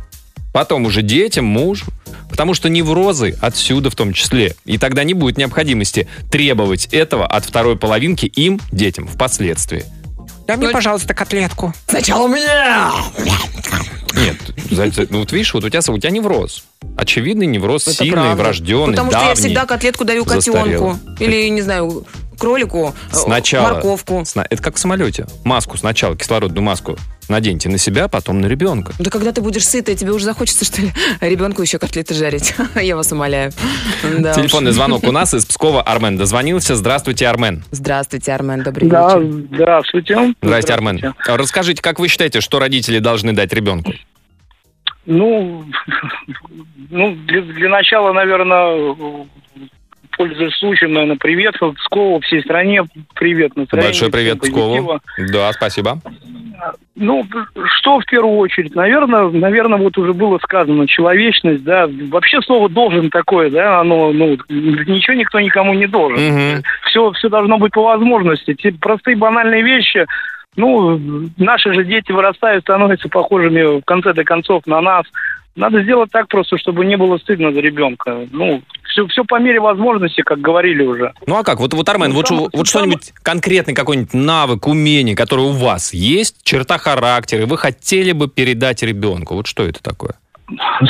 [0.54, 1.86] потом уже детям, мужу.
[2.30, 4.56] Потому что неврозы отсюда в том числе.
[4.66, 9.84] И тогда не будет необходимости требовать этого от второй половинки им, детям, впоследствии.
[10.48, 11.74] Дай мне, пожалуйста, котлетку.
[11.88, 12.92] Сначала меня!
[14.16, 14.38] Нет,
[15.12, 16.64] ну вот видишь, вот у тебя, у тебя невроз.
[16.98, 18.44] Очевидный невроз, Это сильный, правда.
[18.44, 19.42] врожденный, Потому что я давний.
[19.44, 20.64] всегда котлетку даю застарелый.
[20.74, 21.00] котенку.
[21.24, 22.06] Или, не знаю,
[22.38, 23.74] кролику, э, Сначала.
[23.74, 24.24] морковку.
[24.26, 25.28] Сна- Это как в самолете.
[25.46, 26.98] Маску сначала, кислородную маску
[27.30, 28.94] наденьте на себя, потом на ребенка.
[29.00, 32.54] Да когда ты будешь сытый, тебе уже захочется, что ли, ребенку еще котлеты жарить.
[32.76, 33.52] Я вас умоляю.
[34.20, 34.76] Да Телефонный уж.
[34.76, 35.82] звонок у нас из Пскова.
[35.82, 36.76] Армен дозвонился.
[36.76, 37.64] Здравствуйте, Армен.
[37.72, 39.48] Здравствуйте, Армен, добрый Да, вечер.
[39.54, 40.34] здравствуйте.
[40.42, 41.14] Здрасте, Армен.
[41.26, 43.94] Расскажите, как вы считаете, что родители должны дать ребенку?
[45.06, 45.66] Ну,
[46.90, 48.96] ну для, для начала, наверное,
[50.20, 52.84] пользуясь случаем, наверное, привет Пскову, всей стране,
[53.16, 53.54] привет.
[53.72, 55.00] Большой привет Пскову.
[55.32, 56.00] Да, спасибо.
[56.98, 57.26] Ну,
[57.78, 58.76] что в первую очередь?
[58.76, 61.88] Наверное, наверное, вот уже было сказано, человечность, да.
[62.10, 66.20] Вообще слово должен такое, да, оно, ну, ничего никто никому не должен.
[66.20, 66.64] Мгм.
[66.88, 68.56] Все, все должно быть по возможности.
[68.56, 70.06] Те простые банальные вещи,
[70.58, 71.00] ну,
[71.38, 75.06] наши же дети вырастают, становятся похожими в конце-то концов на нас.
[75.56, 78.28] Надо сделать так просто, чтобы не было стыдно за ребенка.
[78.32, 81.12] Ну, все, все по мере возможности, как говорили уже.
[81.28, 81.60] Ну а как?
[81.60, 85.52] Вот, вот Армен, Ну, вот, там- вот там- что-нибудь конкретный какой-нибудь навык, умение, которое у
[85.52, 89.36] вас есть, черта характера, вы хотели бы передать ребенку.
[89.36, 90.14] Вот что это такое?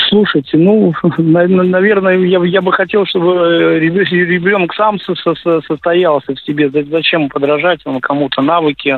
[0.08, 5.16] Слушайте, ну, на- на- наверное, я, я бы хотел, чтобы э, ребе- ребенок сам со-
[5.16, 6.70] со- со- состоялся в себе.
[6.70, 8.98] За- Зачем подражать кому-то навыки?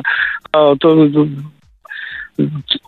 [0.52, 1.08] А, то,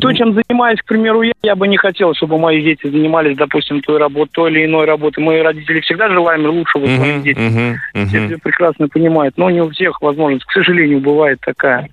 [0.01, 3.81] то, чем занимаюсь, к примеру, я, я бы не хотел, чтобы мои дети занимались, допустим,
[3.81, 5.23] той работой, той или иной работой.
[5.23, 8.09] Мы, родители, всегда желаем лучшего своим Мгм, детям.
[8.09, 11.89] Все прекрасно понимают, но не у всех возможность, к сожалению, бывает такая.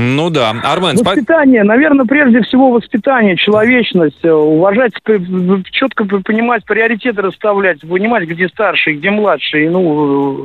[0.00, 0.50] Ну да.
[0.62, 4.92] Армен, спа- Воспитание, наверное, прежде всего воспитание, человечность, э, уважать,
[5.72, 9.68] четко понимать, приоритеты расставлять, понимать, где старший, где младший.
[9.68, 10.44] Ну,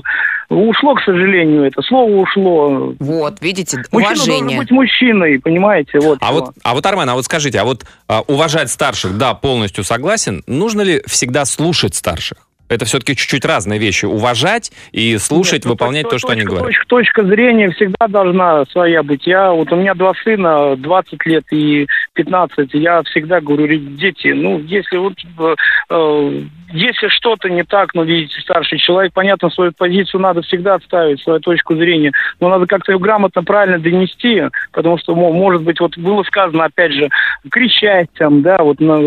[0.49, 2.95] э, ушло, к сожалению, это слово ушло.
[2.99, 4.57] Вот, видите, Мужчина должен уважение.
[4.57, 5.99] быть мужчиной, понимаете?
[5.99, 9.35] Вот А вот, а вот, Армен, а вот скажите, а вот а, уважать старших, да,
[9.35, 10.41] полностью согласен.
[10.47, 12.39] Нужно ли всегда слушать старших?
[12.73, 14.05] Это все-таки чуть-чуть разные вещи.
[14.05, 16.67] Уважать и слушать, Нет, ну, выполнять то- то, что они точка- говорят.
[16.67, 19.25] Точка, точка зрения всегда должна своя быть.
[19.27, 22.73] Я, вот у меня два сына, 20 лет и 15.
[22.73, 25.55] Я всегда говорю, «Ре- дети, ну, если вот э,
[25.89, 26.41] э,
[26.73, 31.39] если что-то не так, ну, видите, старший человек, понятно, свою позицию надо всегда отставить, свою
[31.39, 35.97] точку зрения, но надо как-то ее грамотно, правильно донести, потому что, мо- может быть, вот
[35.97, 37.09] было сказано, опять же,
[37.49, 38.99] кричать там, да, вот на,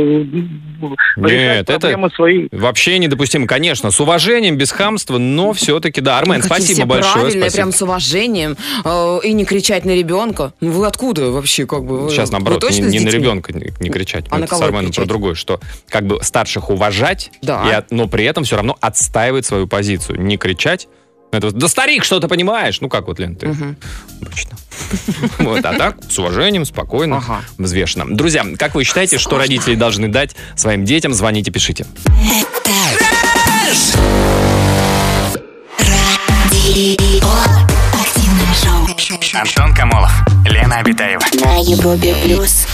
[1.16, 2.48] Нет, это проблемы свои.
[2.52, 3.46] вообще недопустимо.
[3.46, 6.18] Конечно, с уважением, без хамства, но все-таки, да.
[6.18, 7.12] Армен, Какие спасибо все большое.
[7.14, 7.57] правильные, спасибо.
[7.62, 8.57] прям с уважением.
[8.85, 10.52] э, и не кричать на ребенка.
[10.61, 12.05] Ну, Вы откуда вообще, как бы?
[12.05, 14.26] Вы- Сейчас, вы наоборот, точно не, не на ребенка не, не кричать.
[14.31, 15.05] А Мы на кого с Арменом кричать?
[15.05, 17.56] про другое, что как бы старших уважать, Да.
[17.64, 20.21] И от- но при этом все равно отстаивать свою позицию.
[20.21, 20.88] Не кричать.
[21.33, 22.81] Это вот, да старик, что ты понимаешь?
[22.81, 23.47] Ну как вот, Лен, ты
[24.23, 24.57] обычно.
[25.38, 27.40] Вот, а так, с уважением, спокойно, Ага.
[27.59, 28.05] взвешенно.
[28.16, 31.12] Друзья, как вы считаете, что родители должны дать своим детям?
[31.12, 31.87] Звоните, пишите.
[35.79, 37.29] Радио.
[38.01, 39.40] Активное шоу.
[39.40, 40.12] Антон Камолов,
[40.47, 41.23] Лена Обитаева.
[41.45, 42.66] На Европе плюс.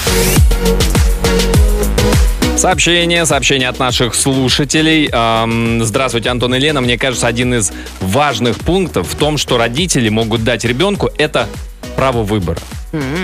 [2.63, 5.11] Сообщение, сообщение от наших слушателей.
[5.13, 6.81] Ам, Здравствуйте, Антон и Лена.
[6.81, 11.49] Мне кажется, один из важных пунктов в том, что родители могут дать ребенку, это
[11.97, 12.61] право выбора.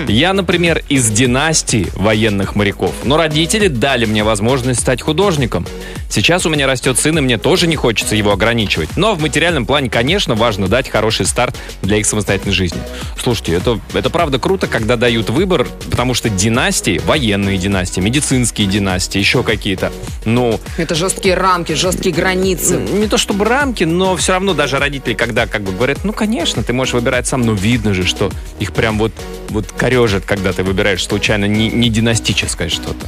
[0.07, 5.65] Я, например, из династии военных моряков, но родители дали мне возможность стать художником.
[6.09, 8.89] Сейчас у меня растет сын, и мне тоже не хочется его ограничивать.
[8.97, 12.81] Но в материальном плане, конечно, важно дать хороший старт для их самостоятельной жизни.
[13.21, 19.19] Слушайте, это, это правда круто, когда дают выбор, потому что династии, военные династии, медицинские династии,
[19.19, 19.91] еще какие-то,
[20.25, 22.77] ну, Это жесткие рамки, жесткие границы.
[22.77, 26.63] не то чтобы рамки, но все равно даже родители, когда как бы говорят, ну, конечно,
[26.63, 29.11] ты можешь выбирать сам, но видно же, что их прям вот,
[29.49, 33.05] вот корежит, когда ты выбираешь случайно не, не династическое что-то.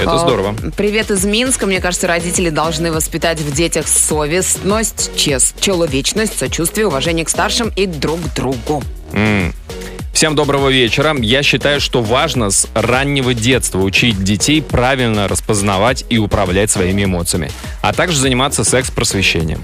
[0.00, 0.54] Это А, здорово.
[0.76, 1.66] Привет из Минска.
[1.66, 7.86] Мне кажется, родители должны воспитать в детях совестность, честь, человечность, сочувствие, уважение к старшим и
[7.86, 8.82] друг к другу.
[9.12, 9.54] М.
[10.12, 11.14] Всем доброго вечера.
[11.20, 17.52] Я считаю, что важно с раннего детства учить детей правильно распознавать и управлять своими эмоциями,
[17.82, 19.62] а также заниматься секс-просвещением.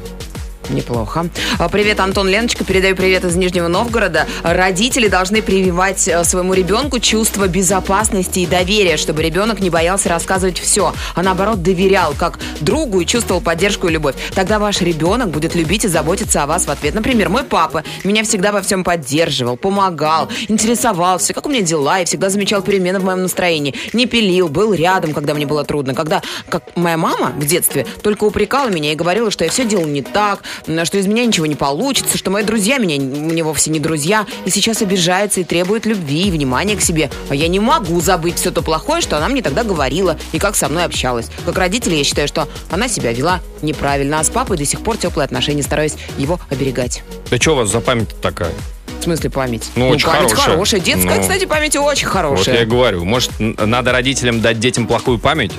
[0.71, 1.27] Неплохо.
[1.59, 2.65] А, Привет, Антон Леночка.
[2.65, 4.27] Передаю привет из Нижнего Новгорода.
[4.43, 10.59] Родители должны прививать э, своему ребенку чувство безопасности и доверия, чтобы ребенок не боялся рассказывать
[10.59, 14.15] все, а наоборот доверял как другу и чувствовал поддержку и любовь.
[14.35, 16.95] Тогда ваш ребенок будет любить и заботиться о вас в ответ.
[16.95, 22.05] Например, мой папа меня всегда во всем поддерживал, помогал, интересовался, как у меня дела, и
[22.05, 23.75] всегда замечал перемены в моем настроении.
[23.93, 25.95] Не пилил, был рядом, когда мне было трудно.
[25.95, 29.87] Когда, как моя мама в детстве, только упрекала меня и говорила, что я все делал
[29.87, 30.43] не так,
[30.85, 34.51] что из меня ничего не получится, что мои друзья меня мне вовсе не друзья, и
[34.51, 37.11] сейчас обижается и требует любви и внимания к себе.
[37.31, 40.57] А я не могу забыть все то плохое, что она мне тогда говорила и как
[40.57, 41.27] со мной общалась.
[41.45, 44.97] Как родители, я считаю, что она себя вела неправильно, а с папой до сих пор
[44.97, 47.03] теплые отношения, стараюсь его оберегать.
[47.31, 48.53] Да что у вас за память такая?
[49.01, 49.69] В смысле память?
[49.77, 50.51] Ну, очень память хорошая.
[50.53, 50.81] хорошая.
[50.81, 51.21] Детская, Ну.
[51.21, 52.55] кстати, память очень Вот хорошая.
[52.57, 55.53] я и говорю, может, надо родителям дать детям плохую память,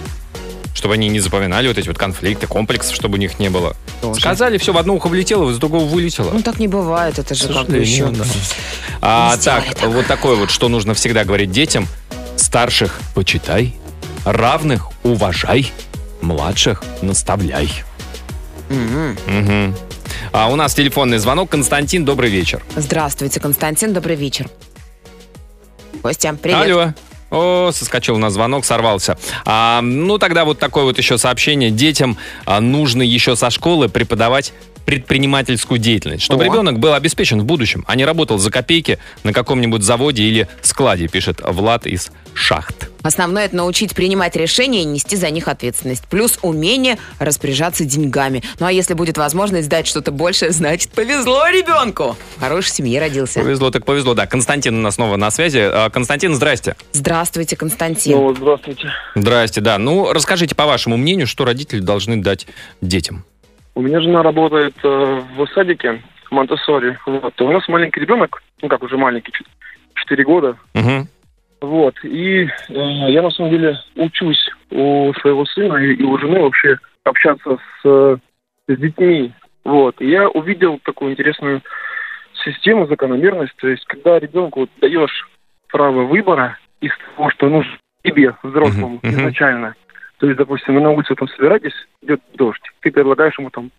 [0.76, 3.76] чтобы они не запоминали вот эти вот конфликты, комплексы, чтобы у них не было.
[4.02, 4.20] Тоже.
[4.20, 6.32] Сказали, все, в одно ухо влетело, из другого вылетело.
[6.32, 8.08] Ну так не бывает, это же как бы еще.
[8.10, 8.26] да.
[9.02, 9.90] А, так, так.
[9.90, 11.88] вот такое вот, что нужно всегда говорить детям.
[12.36, 13.74] Старших почитай,
[14.26, 15.72] равных уважай,
[16.22, 17.72] младших наставляй.
[18.70, 19.76] Мгм.
[20.34, 21.50] А у нас телефонный звонок.
[21.50, 22.62] Константин, добрый вечер.
[22.76, 24.50] Здравствуйте, Константин, добрый вечер.
[26.02, 26.62] Костя, привет.
[26.62, 26.94] Алло.
[27.32, 29.18] О, соскочил на звонок, сорвался.
[29.46, 31.72] А, ну, тогда вот такое вот еще сообщение.
[31.72, 34.54] Детям а, нужно еще со школы преподавать
[34.86, 36.48] предпринимательскую деятельность, чтобы О.
[36.48, 41.08] ребенок был обеспечен в будущем, а не работал за копейки на каком-нибудь заводе или складе,
[41.08, 42.90] пишет Влад из Шахт.
[43.02, 46.06] Основное это научить принимать решения и нести за них ответственность.
[46.10, 48.44] Плюс умение распоряжаться деньгами.
[48.60, 52.18] Ну а если будет возможность дать что-то большее, значит повезло ребенку.
[52.38, 53.40] В хорошей семье родился.
[53.40, 54.26] Повезло так повезло, да.
[54.26, 55.60] Константин у нас снова на связи.
[55.62, 56.76] А, Константин, здрасте.
[56.94, 58.18] Здравствуйте, Константин.
[58.18, 58.90] Ну, здравствуйте.
[59.14, 59.78] Здрасте, да.
[59.78, 62.48] Ну, расскажите, по вашему мнению, что родители должны дать
[62.82, 63.24] детям?
[63.76, 66.98] У меня жена работает э, в садике Монтессори.
[67.06, 67.40] Вот.
[67.42, 69.34] У нас маленький ребенок, ну как уже маленький,
[69.96, 70.58] 4 года.
[70.74, 71.08] Мгм.
[71.62, 71.96] Вот.
[72.04, 76.78] И э, я на самом деле учусь у своего сына и, и у жены вообще
[77.04, 78.18] общаться с, э,
[78.70, 79.34] с детьми.
[79.66, 80.00] Вот.
[80.00, 81.62] И я увидел такую интересную
[82.46, 83.56] систему, закономерность.
[83.58, 85.28] То есть, когда ребенку вот даешь
[85.68, 89.12] право выбора из того, что нужно тебе, взрослому, мгм.
[89.12, 89.76] изначально.
[90.20, 93.72] То есть, допустим, вы на улице там собираетесь, идет дождь, ты предлагаешь ему там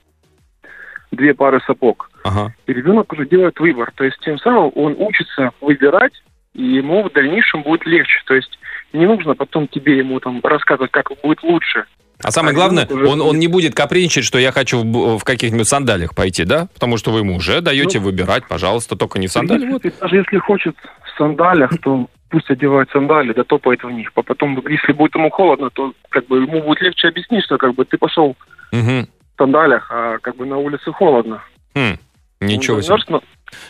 [1.10, 2.10] две пары сапог.
[2.24, 2.52] Ага.
[2.66, 3.92] И ребенок уже делает выбор.
[3.94, 6.12] То есть тем самым он учится выбирать,
[6.52, 8.20] и ему в дальнейшем будет легче.
[8.26, 8.58] То есть
[8.92, 11.84] не нужно потом тебе ему там рассказывать, как будет лучше.
[12.22, 15.24] А самое А главное, уже он, он не будет капризничать, что я хочу в, в
[15.24, 16.68] каких-нибудь сандалиях пойти, да?
[16.74, 19.26] Потому что вы ему уже даете Ну, выбирать, пожалуйста, только не.
[19.28, 19.46] В Вот.
[19.48, 20.74] принципе, Даже если хочет
[21.04, 24.10] в сандалях, то пусть одевает сандали, да топает в них.
[24.14, 27.74] А потом, если будет ему холодно, то как бы ему будет легче объяснить, что как
[27.74, 28.36] бы ты пошел
[28.72, 29.06] Мгм.
[29.34, 31.42] в сандалях, а как бы на улице холодно.
[31.74, 31.98] Хм.
[32.40, 32.96] Ничего Он себе.
[33.08, 33.22] но-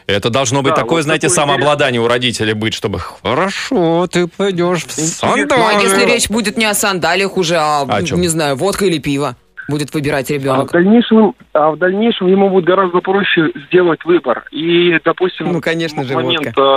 [0.07, 4.85] Это должно быть Да, такое, вот знаете, самообладание у родителей быть, чтобы хорошо, ты пойдешь
[4.85, 5.29] в Интересно.
[5.57, 5.83] Ну а сандали.
[5.83, 8.21] если речь будет не о сандалиях уже, а, О чем?
[8.21, 9.37] не знаю, водка или пиво
[9.69, 10.73] будет выбирать А в, ребенок?
[10.73, 14.45] дальнейшем, а в дальнейшем ему будет гораздо проще сделать выбор.
[14.53, 16.77] И, допустим, Ну, конечно же, момент, а,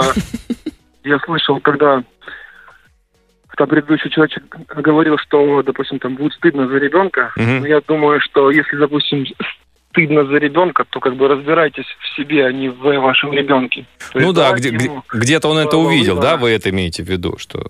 [1.04, 2.04] я слышал, когда
[3.48, 7.60] когда предыдущий человек говорил, что, допустим, там будет стыдно за ребенка, Мгм.
[7.60, 9.26] но я думаю, что если, допустим,
[9.92, 13.86] стыдно за ребенка, то как бы разбирайтесь в себе, а не в вашем ребенке.
[14.14, 16.32] То Ну есть да, давайте где, ему- где, то он это увидел, выбора.
[16.32, 16.38] да?
[16.38, 17.68] Вы это имеете в виду, что...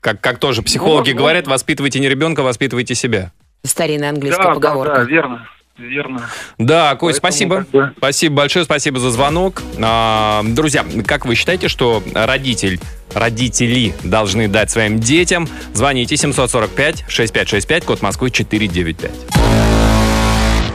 [0.00, 1.18] Как, как тоже психологи возможно.
[1.20, 3.30] говорят, воспитывайте не ребенка, воспитывайте себя.
[3.64, 4.94] Старинная английская Да, да, поговорка.
[4.96, 5.48] да, верно,
[5.78, 6.28] верно.
[6.58, 7.56] Да, Кость, Поэтому спасибо.
[7.58, 9.62] как бы- Спасибо большое, спасибо за звонок.
[9.80, 12.80] А, друзья, как вы считаете, что родитель,
[13.14, 15.46] родители должны дать своим детям?
[15.72, 19.12] Звоните 745-6565, код Москвы 495.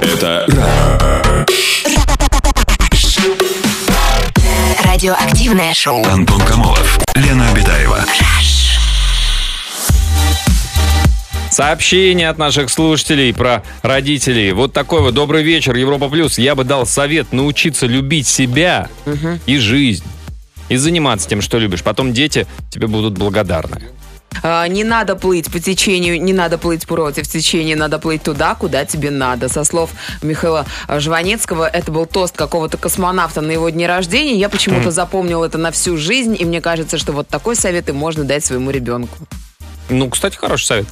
[0.02, 0.46] Это
[4.84, 6.04] радиоактивное шоу.
[6.06, 8.00] Антон Камолов, Лена Обедаева.
[11.50, 14.52] Сообщение от наших слушателей про родителей.
[14.54, 16.38] Вот такой вот добрый вечер, Европа Плюс.
[16.38, 19.40] Я бы дал совет научиться любить себя угу.
[19.48, 20.06] и жизнь.
[20.70, 21.82] И заниматься тем, что любишь.
[21.82, 23.82] Потом дети тебе будут благодарны.
[24.44, 28.86] А, Не надо плыть по течению, не надо плыть против течения, надо плыть туда, куда
[28.86, 29.50] тебе надо.
[29.50, 34.36] Со слов Михаила Жванецкого, это был тост какого-то космонавта на его дне рождения.
[34.36, 37.92] Я почему-то запомнил это на всю жизнь, и мне кажется, что вот такой совет и
[37.92, 39.18] можно дать своему ребенку.
[39.90, 40.86] Ну, кстати, хороший совет.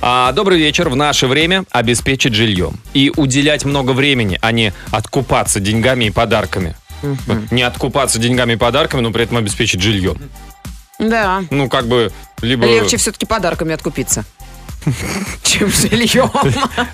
[0.00, 0.88] А, добрый вечер.
[0.88, 2.80] В наше время обеспечить жильем.
[2.94, 6.74] И уделять много времени, а не откупаться деньгами и подарками.
[7.50, 10.18] Не откупаться деньгами и подарками, но при этом обеспечить жильем.
[11.00, 11.42] Да.
[11.50, 12.66] Ну, как бы, либо...
[12.66, 14.24] Легче все-таки подарками откупиться,
[15.42, 16.30] чем жильем.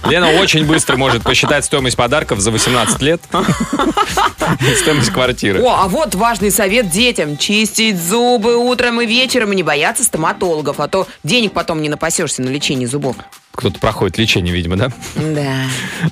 [0.09, 3.21] Лена очень быстро может посчитать стоимость подарков за 18 лет.
[4.77, 5.61] Стоимость квартиры.
[5.61, 7.37] О, а вот важный совет детям.
[7.37, 12.43] Чистить зубы утром и вечером и не бояться стоматологов, а то денег потом не напасешься
[12.43, 13.17] на лечение зубов.
[13.53, 14.93] Кто-то проходит лечение, видимо, да?
[15.17, 15.55] Да.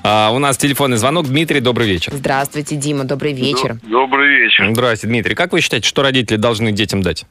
[0.02, 1.26] А, у нас телефонный звонок.
[1.26, 2.12] Дмитрий, добрый вечер.
[2.14, 3.78] Здравствуйте, Дима, добрый вечер.
[3.82, 4.70] Добрый вечер.
[4.72, 5.34] Здравствуйте, Дмитрий.
[5.34, 7.26] Как вы считаете, что родители должны детям дать?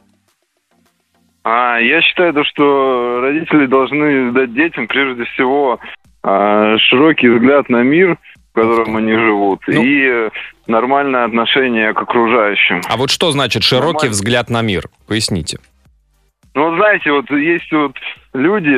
[1.44, 5.80] А, я считаю, то, что родители должны дать детям прежде всего
[6.24, 8.18] а, широкий взгляд на мир,
[8.52, 9.84] в котором они живут, Ну.
[9.84, 10.30] и
[10.68, 12.82] нормальное отношение к окружающим.
[12.88, 14.12] А вот что значит широкий Нормально.
[14.12, 14.84] взгляд на мир?
[15.08, 15.58] Поясните.
[16.56, 17.96] Ну, вот знаете, вот есть вот
[18.34, 18.76] люди,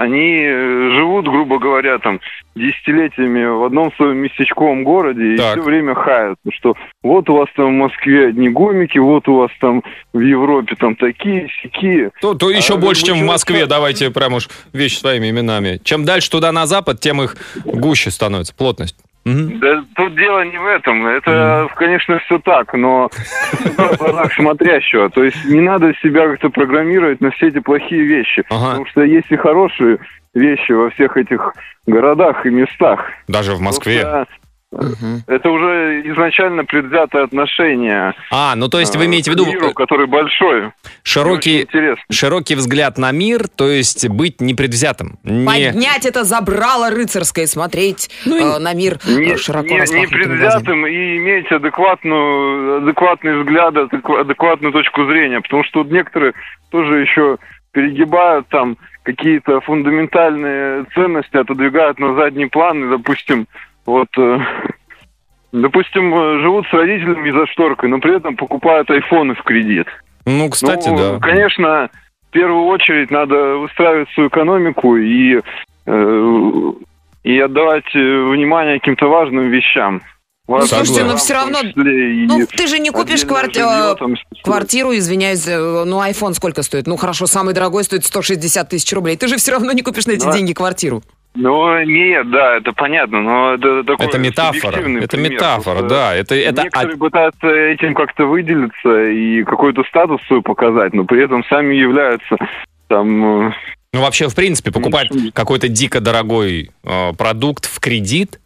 [0.00, 2.20] они э, живут, грубо говоря, там,
[2.54, 5.56] десятилетиями в одном своем местечковом городе Так.
[5.56, 9.36] и все время хают, что вот у вас там в Москве одни гомики, вот у
[9.36, 9.82] вас там
[10.12, 12.12] в Европе там такие, сякие.
[12.20, 13.66] То, то еще А, больше, чем в Москве.
[13.66, 15.80] Давайте прям уж вещи своими именами.
[15.82, 18.96] Чем дальше туда на запад, тем их гуще становится, плотность.
[19.24, 21.06] Да тут дело не в этом.
[21.06, 23.08] Это, конечно, все так, но
[23.52, 25.10] в глазах смотрящего.
[25.10, 28.44] То есть не надо себя как-то программировать на все эти плохие вещи.
[28.50, 28.70] Ага.
[28.70, 29.98] Потому что есть и хорошие
[30.34, 31.54] вещи во всех этих
[31.86, 33.04] городах и местах.
[33.28, 34.02] Даже в Москве.
[34.02, 34.26] Просто
[35.26, 39.68] Это уже изначально предвзятое отношение А, ну то есть вы э, имеете в виду миру,
[39.68, 40.72] э, который большой.
[41.02, 41.68] широкий,
[42.10, 45.18] широкий взгляд на мир, то есть быть непредвзятым.
[45.24, 45.46] Не...
[45.46, 50.38] Поднять это забрало рыцарское, смотреть э, на мир э, не, широко не- не распахнутыми глазами.
[50.38, 55.40] предвзятым и иметь адекватную, адекватный взгляд, адекватную точку зрения.
[55.40, 56.32] Потому что тут некоторые
[56.70, 57.38] тоже еще
[57.72, 62.84] перегибают там какие-то фундаментальные ценности, отодвигают на задний план.
[62.84, 63.46] И, допустим,
[63.86, 64.08] вот...
[64.18, 64.38] э,
[65.52, 69.86] Допустим, э, живут с родителями за шторкой, но при этом покупают айфоны в кредит.
[70.24, 71.18] Ну, кстати, ну, да.
[71.20, 71.90] Конечно,
[72.28, 75.40] в первую очередь надо выстраивать свою экономику и,
[75.84, 76.72] э,
[77.24, 80.00] и отдавать внимание каким-то важным вещам.
[80.48, 84.92] Важным слушайте, но всё в том равно- Ну, ты же не купишь кварти- там, квартиру,
[84.94, 86.86] извиняюсь, э, ну, iPhone сколько стоит?
[86.88, 89.16] Ну, хорошо, самый дорогой стоит 160 тысяч рублей.
[89.16, 90.32] Ты же все равно не купишь на эти Да.
[90.32, 91.02] деньги квартиру.
[91.34, 94.76] Ну, нет, да, это понятно, но это такой Это метафора.
[94.76, 95.32] Это пример.
[95.32, 96.14] метафора, да.
[96.14, 101.42] Это, это Некоторые пытаются этим как-то выделиться и какой-то статус свой показать, но при этом
[101.48, 102.36] сами являются
[102.88, 103.48] там...
[103.48, 103.52] э,
[103.94, 108.38] Ну, вообще, в принципе, покупать какой-то дико дорогой э, продукт в кредит,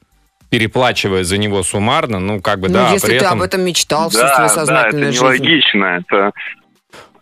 [0.50, 3.38] переплачивая за него суммарно, ну, как бы, ну, да, если при ты этом...
[3.38, 5.24] об этом мечтал всю Да, свою да, это сознательную жизнь.
[5.24, 6.32] нелогично, это...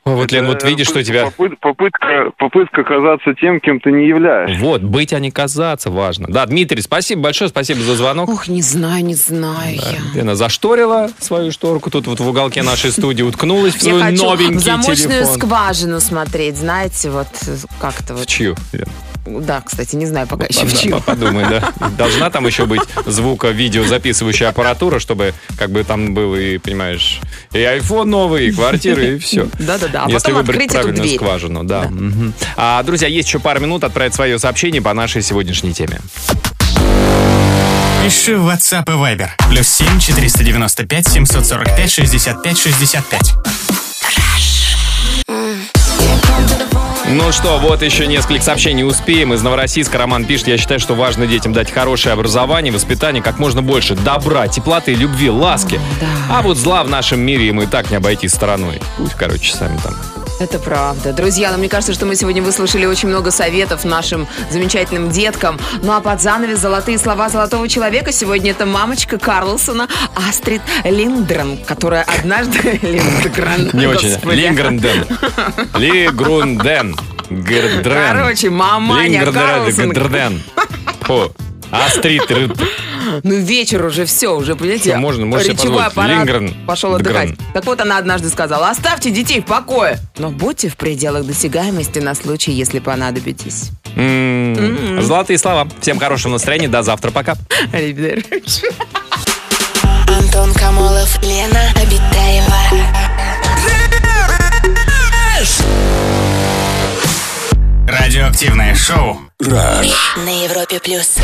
[0.04, 1.24] Ой, вот, Лен, вот это видишь, что попытка- тебя...
[1.24, 4.58] попыт- попытка, попытка казаться тем, кем ты не являешься.
[4.62, 6.26] Вот, быть, а не казаться важно.
[6.28, 8.28] Да, Дмитрий, спасибо большое, спасибо за звонок.
[8.28, 9.98] Ох, не знаю, не знаю Да, я.
[10.20, 14.24] Лена зашторила свою шторку, тут вот в уголке нашей студии уткнулась в Я свой хочу
[14.24, 15.34] новенький в замочную телефон.
[15.38, 18.26] скважину смотреть, знаете, вот э, как-то В вот.
[18.28, 18.54] чью?
[18.72, 18.86] Лен?
[19.26, 21.00] Да, кстати, не знаю пока еще в чью.
[21.00, 21.72] Подумай, да.
[21.96, 27.20] Должна там еще быть звуко-видеозаписывающая аппаратура, чтобы как бы там был и, понимаешь,
[27.54, 29.48] и iPhone новый, и квартиры, и все.
[29.58, 31.16] Да-да-да, а Если потом выбрать открыть эту правильную дверь.
[31.16, 31.82] скважину, да.
[31.84, 32.34] Мгм.
[32.56, 36.00] А, друзья, есть еще пару минут отправить свое сообщение по нашей сегодняшней теме.
[38.04, 39.30] Пиши в WhatsApp и Viber.
[39.48, 43.32] Плюс 7 495 745 65 65.
[47.14, 49.32] Ну что, вот еще несколько сообщений успеем.
[49.32, 53.62] Из Новороссийска Роман пишет, я считаю, что важно детям дать хорошее образование, воспитание, как можно
[53.62, 55.80] больше добра, теплоты, любви, ласки.
[56.28, 58.80] А вот зла в нашем мире им и так не обойти стороной.
[58.96, 59.94] Пусть, короче, сами там.
[60.40, 61.12] Это правда.
[61.12, 65.58] Друзья, ну мне кажется, что мы сегодня выслушали очень много советов нашим замечательным деткам.
[65.82, 69.88] Ну а под занавес золотые слова золотого человека сегодня это мамочка Карлсона
[70.28, 72.78] Астрид Линдгрен, которая однажды...
[72.82, 73.70] Линдгрен.
[73.72, 74.18] Не очень.
[74.30, 75.06] Лингренден.
[75.78, 76.96] Лигрунден.
[77.30, 78.16] Гердрен.
[78.16, 79.34] Короче, маманя Лингренден.
[79.94, 80.42] Карлсон.
[81.02, 81.32] Фу.
[81.70, 82.22] Астрид.
[83.22, 87.28] Ну, вечер уже, все, уже, понимаете, Всё, можно, можешь себе речевой аппарат Лингрен, пошел отдыхать.
[87.30, 87.46] Лингрен.
[87.52, 92.14] Так вот, она однажды сказала, оставьте детей в покое, но будьте в пределах досягаемости на
[92.14, 93.70] случай, если понадобитесь.
[93.96, 95.68] М, Золотые слова.
[95.80, 96.68] Всем хорошего настроения.
[96.68, 97.10] До завтра.
[97.10, 97.34] Пока.
[100.08, 102.54] Антон Камолов, Лена Обитаева.
[107.86, 109.18] Радиоактивное шоу.
[109.40, 111.16] На Европе плюс.